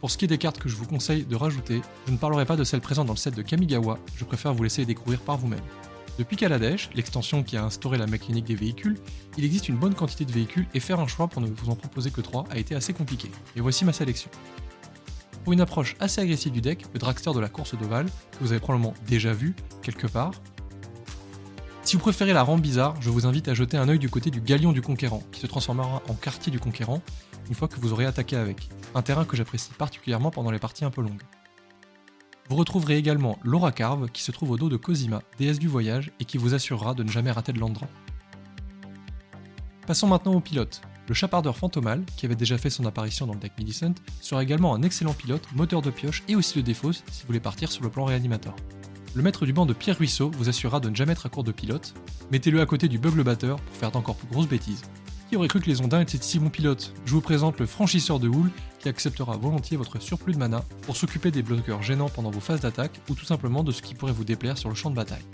Pour 0.00 0.10
ce 0.10 0.16
qui 0.16 0.24
est 0.24 0.28
des 0.28 0.38
cartes 0.38 0.58
que 0.58 0.70
je 0.70 0.76
vous 0.76 0.86
conseille 0.86 1.24
de 1.24 1.36
rajouter, 1.36 1.82
je 2.06 2.12
ne 2.12 2.16
parlerai 2.16 2.46
pas 2.46 2.56
de 2.56 2.64
celles 2.64 2.80
présentes 2.80 3.06
dans 3.06 3.12
le 3.12 3.18
set 3.18 3.34
de 3.34 3.42
Kamigawa, 3.42 3.98
je 4.16 4.24
préfère 4.24 4.54
vous 4.54 4.62
laisser 4.62 4.86
découvrir 4.86 5.20
par 5.20 5.36
vous-même. 5.36 5.60
Depuis 6.18 6.38
Kaladesh, 6.38 6.88
l'extension 6.94 7.42
qui 7.42 7.58
a 7.58 7.64
instauré 7.64 7.98
la 7.98 8.06
mécanique 8.06 8.46
des 8.46 8.54
véhicules, 8.54 8.98
il 9.36 9.44
existe 9.44 9.68
une 9.68 9.76
bonne 9.76 9.94
quantité 9.94 10.24
de 10.24 10.32
véhicules 10.32 10.66
et 10.72 10.80
faire 10.80 11.00
un 11.00 11.06
choix 11.06 11.28
pour 11.28 11.42
ne 11.42 11.48
vous 11.48 11.68
en 11.68 11.76
proposer 11.76 12.10
que 12.10 12.22
3 12.22 12.46
a 12.50 12.56
été 12.56 12.74
assez 12.74 12.94
compliqué. 12.94 13.30
Et 13.56 13.60
voici 13.60 13.84
ma 13.84 13.92
sélection. 13.92 14.30
Pour 15.44 15.52
une 15.52 15.60
approche 15.60 15.96
assez 16.00 16.22
agressive 16.22 16.52
du 16.52 16.62
deck, 16.62 16.86
le 16.94 16.98
dragster 16.98 17.32
de 17.34 17.40
la 17.40 17.50
course 17.50 17.74
d'Oval, 17.74 18.06
que 18.06 18.38
vous 18.40 18.52
avez 18.52 18.60
probablement 18.60 18.94
déjà 19.06 19.34
vu 19.34 19.54
quelque 19.82 20.06
part. 20.06 20.32
Si 21.90 21.96
vous 21.96 22.02
préférez 22.02 22.32
la 22.32 22.44
rampe 22.44 22.60
bizarre, 22.60 22.94
je 23.00 23.10
vous 23.10 23.26
invite 23.26 23.48
à 23.48 23.54
jeter 23.54 23.76
un 23.76 23.88
œil 23.88 23.98
du 23.98 24.08
côté 24.08 24.30
du 24.30 24.40
Galion 24.40 24.70
du 24.70 24.80
Conquérant, 24.80 25.24
qui 25.32 25.40
se 25.40 25.48
transformera 25.48 26.00
en 26.08 26.14
quartier 26.14 26.52
du 26.52 26.60
Conquérant 26.60 27.02
une 27.48 27.54
fois 27.56 27.66
que 27.66 27.80
vous 27.80 27.92
aurez 27.92 28.06
attaqué 28.06 28.36
avec, 28.36 28.68
un 28.94 29.02
terrain 29.02 29.24
que 29.24 29.36
j'apprécie 29.36 29.72
particulièrement 29.76 30.30
pendant 30.30 30.52
les 30.52 30.60
parties 30.60 30.84
un 30.84 30.92
peu 30.92 31.02
longues. 31.02 31.24
Vous 32.48 32.54
retrouverez 32.54 32.96
également 32.96 33.40
Laura 33.42 33.72
Carve, 33.72 34.08
qui 34.08 34.22
se 34.22 34.30
trouve 34.30 34.52
au 34.52 34.56
dos 34.56 34.68
de 34.68 34.76
Cosima, 34.76 35.20
déesse 35.36 35.58
du 35.58 35.66
voyage, 35.66 36.12
et 36.20 36.24
qui 36.24 36.38
vous 36.38 36.54
assurera 36.54 36.94
de 36.94 37.02
ne 37.02 37.10
jamais 37.10 37.32
rater 37.32 37.52
de 37.52 37.58
l'endroit. 37.58 37.88
Passons 39.84 40.06
maintenant 40.06 40.34
au 40.34 40.40
pilote. 40.40 40.82
Le 41.08 41.14
chapardeur 41.14 41.56
Fantomal, 41.56 42.04
qui 42.16 42.24
avait 42.24 42.36
déjà 42.36 42.56
fait 42.56 42.70
son 42.70 42.86
apparition 42.86 43.26
dans 43.26 43.34
le 43.34 43.40
deck 43.40 43.58
Millicent, 43.58 43.94
sera 44.20 44.44
également 44.44 44.76
un 44.76 44.82
excellent 44.82 45.12
pilote, 45.12 45.48
moteur 45.56 45.82
de 45.82 45.90
pioche 45.90 46.22
et 46.28 46.36
aussi 46.36 46.56
de 46.56 46.62
défausse 46.62 47.02
si 47.10 47.22
vous 47.22 47.26
voulez 47.26 47.40
partir 47.40 47.72
sur 47.72 47.82
le 47.82 47.90
plan 47.90 48.04
réanimateur. 48.04 48.54
Le 49.12 49.22
maître 49.22 49.44
du 49.44 49.52
banc 49.52 49.66
de 49.66 49.72
Pierre 49.72 49.98
Ruisseau 49.98 50.30
vous 50.36 50.48
assurera 50.48 50.78
de 50.78 50.88
ne 50.88 50.94
jamais 50.94 51.12
être 51.12 51.26
à 51.26 51.28
court 51.28 51.42
de 51.42 51.50
pilote. 51.50 51.94
Mettez-le 52.30 52.60
à 52.60 52.66
côté 52.66 52.86
du 52.86 52.98
Bugle 52.98 53.24
Batteur 53.24 53.60
pour 53.60 53.76
faire 53.76 53.90
d'encore 53.90 54.14
plus 54.14 54.28
grosses 54.28 54.48
bêtises. 54.48 54.82
Qui 55.28 55.36
aurait 55.36 55.48
cru 55.48 55.60
que 55.60 55.66
les 55.66 55.80
ondins 55.80 56.00
étaient 56.00 56.18
si 56.20 56.38
bons 56.38 56.48
pilotes 56.48 56.94
Je 57.06 57.12
vous 57.12 57.20
présente 57.20 57.58
le 57.58 57.66
franchisseur 57.66 58.20
de 58.20 58.28
houle 58.28 58.52
qui 58.78 58.88
acceptera 58.88 59.36
volontiers 59.36 59.76
votre 59.76 60.00
surplus 60.00 60.34
de 60.34 60.38
mana 60.38 60.64
pour 60.82 60.96
s'occuper 60.96 61.32
des 61.32 61.42
bloqueurs 61.42 61.82
gênants 61.82 62.08
pendant 62.08 62.30
vos 62.30 62.38
phases 62.38 62.60
d'attaque 62.60 63.00
ou 63.08 63.16
tout 63.16 63.24
simplement 63.24 63.64
de 63.64 63.72
ce 63.72 63.82
qui 63.82 63.94
pourrait 63.94 64.12
vous 64.12 64.24
déplaire 64.24 64.56
sur 64.56 64.68
le 64.68 64.76
champ 64.76 64.90
de 64.90 64.96
bataille. 64.96 65.26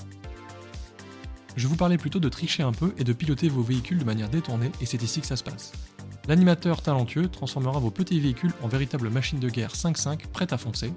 Je 1.54 1.68
vous 1.68 1.76
parlais 1.76 1.98
plutôt 1.98 2.18
de 2.18 2.30
tricher 2.30 2.62
un 2.62 2.72
peu 2.72 2.94
et 2.96 3.04
de 3.04 3.12
piloter 3.12 3.50
vos 3.50 3.62
véhicules 3.62 3.98
de 3.98 4.04
manière 4.04 4.30
détournée, 4.30 4.72
et 4.80 4.86
c'est 4.86 5.02
ici 5.02 5.20
que 5.20 5.26
ça 5.26 5.36
se 5.36 5.44
passe. 5.44 5.72
L'animateur 6.28 6.80
talentueux 6.80 7.28
transformera 7.28 7.78
vos 7.78 7.90
petits 7.90 8.20
véhicules 8.20 8.52
en 8.62 8.68
véritables 8.68 9.10
machines 9.10 9.38
de 9.38 9.48
guerre 9.48 9.74
5-5 9.74 10.28
prêtes 10.28 10.52
à 10.52 10.58
foncer. 10.58 10.92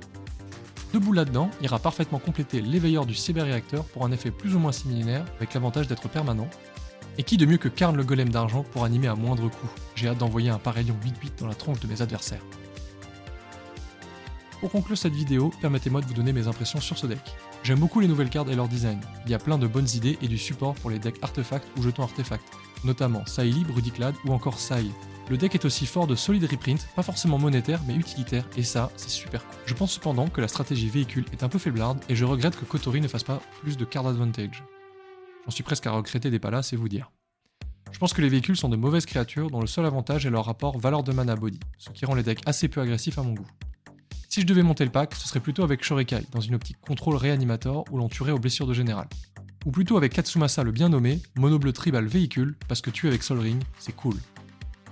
Debout 0.93 1.13
là-dedans, 1.13 1.51
ira 1.61 1.77
parfaitement 1.77 2.17
compléter 2.17 2.61
l'éveilleur 2.61 3.05
du 3.05 3.13
cyberréacteur 3.13 3.85
pour 3.85 4.05
un 4.05 4.11
effet 4.11 4.31
plus 4.31 4.55
ou 4.55 4.59
moins 4.59 4.71
similaire 4.71 5.25
avec 5.37 5.53
l'avantage 5.53 5.87
d'être 5.87 6.09
permanent. 6.09 6.47
Et 7.19 7.23
qui 7.23 7.37
de 7.37 7.45
mieux 7.45 7.57
que 7.57 7.67
Karn 7.67 7.95
le 7.95 8.03
golem 8.03 8.29
d'argent 8.29 8.63
pour 8.63 8.85
animer 8.85 9.07
à 9.07 9.15
moindre 9.15 9.49
coût? 9.49 9.69
J'ai 9.95 10.07
hâte 10.07 10.17
d'envoyer 10.17 10.49
un 10.49 10.57
pareil 10.57 10.87
8-8 10.87 11.39
dans 11.39 11.47
la 11.47 11.53
tronche 11.53 11.79
de 11.79 11.87
mes 11.87 12.01
adversaires. 12.01 12.41
Pour 14.59 14.71
conclure 14.71 14.97
cette 14.97 15.13
vidéo, 15.13 15.51
permettez-moi 15.61 16.01
de 16.01 16.05
vous 16.07 16.13
donner 16.13 16.33
mes 16.33 16.47
impressions 16.47 16.81
sur 16.81 16.97
ce 16.97 17.07
deck. 17.07 17.19
J'aime 17.63 17.79
beaucoup 17.79 17.99
les 17.99 18.07
nouvelles 18.07 18.29
cartes 18.29 18.49
et 18.49 18.55
leur 18.55 18.67
design. 18.67 18.99
Il 19.25 19.31
y 19.31 19.33
a 19.33 19.39
plein 19.39 19.57
de 19.57 19.67
bonnes 19.67 19.87
idées 19.93 20.17
et 20.21 20.27
du 20.27 20.37
support 20.37 20.73
pour 20.75 20.89
les 20.89 20.99
decks 20.99 21.19
artefacts 21.21 21.67
ou 21.77 21.83
jetons 21.83 22.03
artefacts, 22.03 22.51
notamment 22.83 23.25
Saïli, 23.25 23.63
Brudiclad 23.63 24.15
ou 24.25 24.33
encore 24.33 24.59
Sai. 24.59 24.85
Le 25.29 25.37
deck 25.37 25.53
est 25.53 25.65
aussi 25.65 25.85
fort 25.85 26.07
de 26.07 26.15
solide 26.15 26.45
reprint, 26.49 26.87
pas 26.95 27.03
forcément 27.03 27.37
monétaire 27.37 27.81
mais 27.87 27.93
utilitaire, 27.93 28.47
et 28.57 28.63
ça, 28.63 28.91
c'est 28.95 29.09
super 29.09 29.45
cool. 29.45 29.59
Je 29.67 29.75
pense 29.75 29.93
cependant 29.93 30.27
que 30.27 30.41
la 30.41 30.47
stratégie 30.47 30.89
véhicule 30.89 31.25
est 31.31 31.43
un 31.43 31.49
peu 31.49 31.59
faiblarde 31.59 31.99
et 32.09 32.15
je 32.15 32.25
regrette 32.25 32.59
que 32.59 32.65
Kotori 32.65 32.99
ne 32.99 33.07
fasse 33.07 33.23
pas 33.23 33.39
plus 33.61 33.77
de 33.77 33.85
card 33.85 34.07
advantage. 34.07 34.63
J'en 35.45 35.51
suis 35.51 35.63
presque 35.63 35.85
à 35.85 35.91
regretter 35.91 36.31
des 36.31 36.39
palas, 36.39 36.63
c'est 36.63 36.75
vous 36.75 36.89
dire. 36.89 37.11
Je 37.91 37.99
pense 37.99 38.13
que 38.13 38.21
les 38.21 38.29
véhicules 38.29 38.57
sont 38.57 38.69
de 38.69 38.75
mauvaises 38.75 39.05
créatures 39.05 39.51
dont 39.51 39.61
le 39.61 39.67
seul 39.67 39.85
avantage 39.85 40.25
est 40.25 40.31
leur 40.31 40.45
rapport 40.45 40.79
valeur 40.79 41.03
de 41.03 41.11
mana 41.11 41.35
body, 41.35 41.59
ce 41.77 41.91
qui 41.91 42.05
rend 42.05 42.15
les 42.15 42.23
decks 42.23 42.41
assez 42.47 42.67
peu 42.67 42.81
agressifs 42.81 43.19
à 43.19 43.23
mon 43.23 43.33
goût. 43.33 43.47
Si 44.29 44.41
je 44.41 44.47
devais 44.47 44.63
monter 44.63 44.83
le 44.83 44.91
pack, 44.91 45.13
ce 45.13 45.27
serait 45.27 45.39
plutôt 45.39 45.63
avec 45.63 45.83
Shorikai, 45.83 46.21
dans 46.31 46.41
une 46.41 46.55
optique 46.55 46.79
contrôle 46.81 47.15
réanimator 47.15 47.85
où 47.91 47.97
l'on 47.97 48.09
tuerait 48.09 48.31
aux 48.31 48.39
blessures 48.39 48.67
de 48.67 48.73
général. 48.73 49.07
Ou 49.65 49.71
plutôt 49.71 49.97
avec 49.97 50.13
Katsumasa 50.13 50.63
le 50.63 50.71
bien 50.71 50.89
nommé, 50.89 51.21
mono 51.35 51.59
bleu 51.59 51.73
tribal 51.73 52.07
véhicule, 52.07 52.55
parce 52.67 52.81
que 52.81 52.89
tuer 52.89 53.09
avec 53.09 53.21
Sol 53.21 53.39
Ring, 53.39 53.61
c'est 53.77 53.95
cool. 53.95 54.15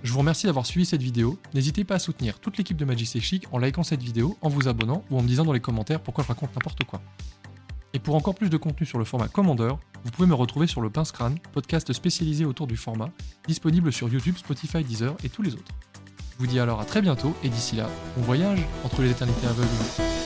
Je 0.04 0.14
vous 0.14 0.20
remercie 0.20 0.46
d'avoir 0.46 0.66
suivi 0.66 0.86
cette 0.86 1.02
vidéo, 1.02 1.40
n'hésitez 1.54 1.84
pas 1.84 1.96
à 1.96 2.00
soutenir 2.00 2.40
toute 2.40 2.58
l'équipe 2.58 2.78
de 2.78 2.86
Magic 2.86 3.20
Chic 3.20 3.46
en 3.52 3.58
likant 3.58 3.84
cette 3.84 4.02
vidéo, 4.02 4.38
en 4.42 4.50
vous 4.50 4.68
abonnant 4.68 5.04
ou 5.10 5.18
en 5.18 5.24
me 5.24 5.28
disant 5.28 5.44
dans 5.44 5.54
les 5.54 5.60
commentaires 5.60 6.02
pourquoi 6.02 6.24
je 6.24 6.30
raconte 6.30 6.56
n'importe 6.56 6.84
quoi. 6.84 7.02
Et 7.94 8.00
pour 8.00 8.16
encore 8.16 8.36
plus 8.36 8.50
de 8.50 8.58
contenu 8.58 8.86
sur 8.86 9.00
le 9.00 9.06
format 9.06 9.28
Commander, 9.28 9.74
vous 10.04 10.12
pouvez 10.12 10.28
me 10.28 10.36
retrouver 10.36 10.68
sur 10.68 10.82
le 10.82 10.90
Pince 10.90 11.12
podcast 11.52 11.92
spécialisé 11.94 12.46
autour 12.46 12.68
du 12.68 12.78
format, 12.78 13.10
disponible 13.48 13.92
sur 13.92 14.08
YouTube, 14.08 14.38
Spotify, 14.38 14.84
Deezer 14.84 15.16
et 15.24 15.30
tous 15.30 15.42
les 15.42 15.54
autres. 15.54 15.74
Je 16.34 16.38
vous 16.38 16.48
dis 16.48 16.60
alors 16.60 16.80
à 16.80 16.86
très 16.86 17.02
bientôt 17.02 17.36
et 17.44 17.50
d'ici 17.50 17.76
là, 17.76 17.90
bon 18.16 18.24
voyage 18.24 18.60
entre 18.84 19.02
les 19.02 19.10
éternités 19.10 19.48
aveugles. 19.48 20.17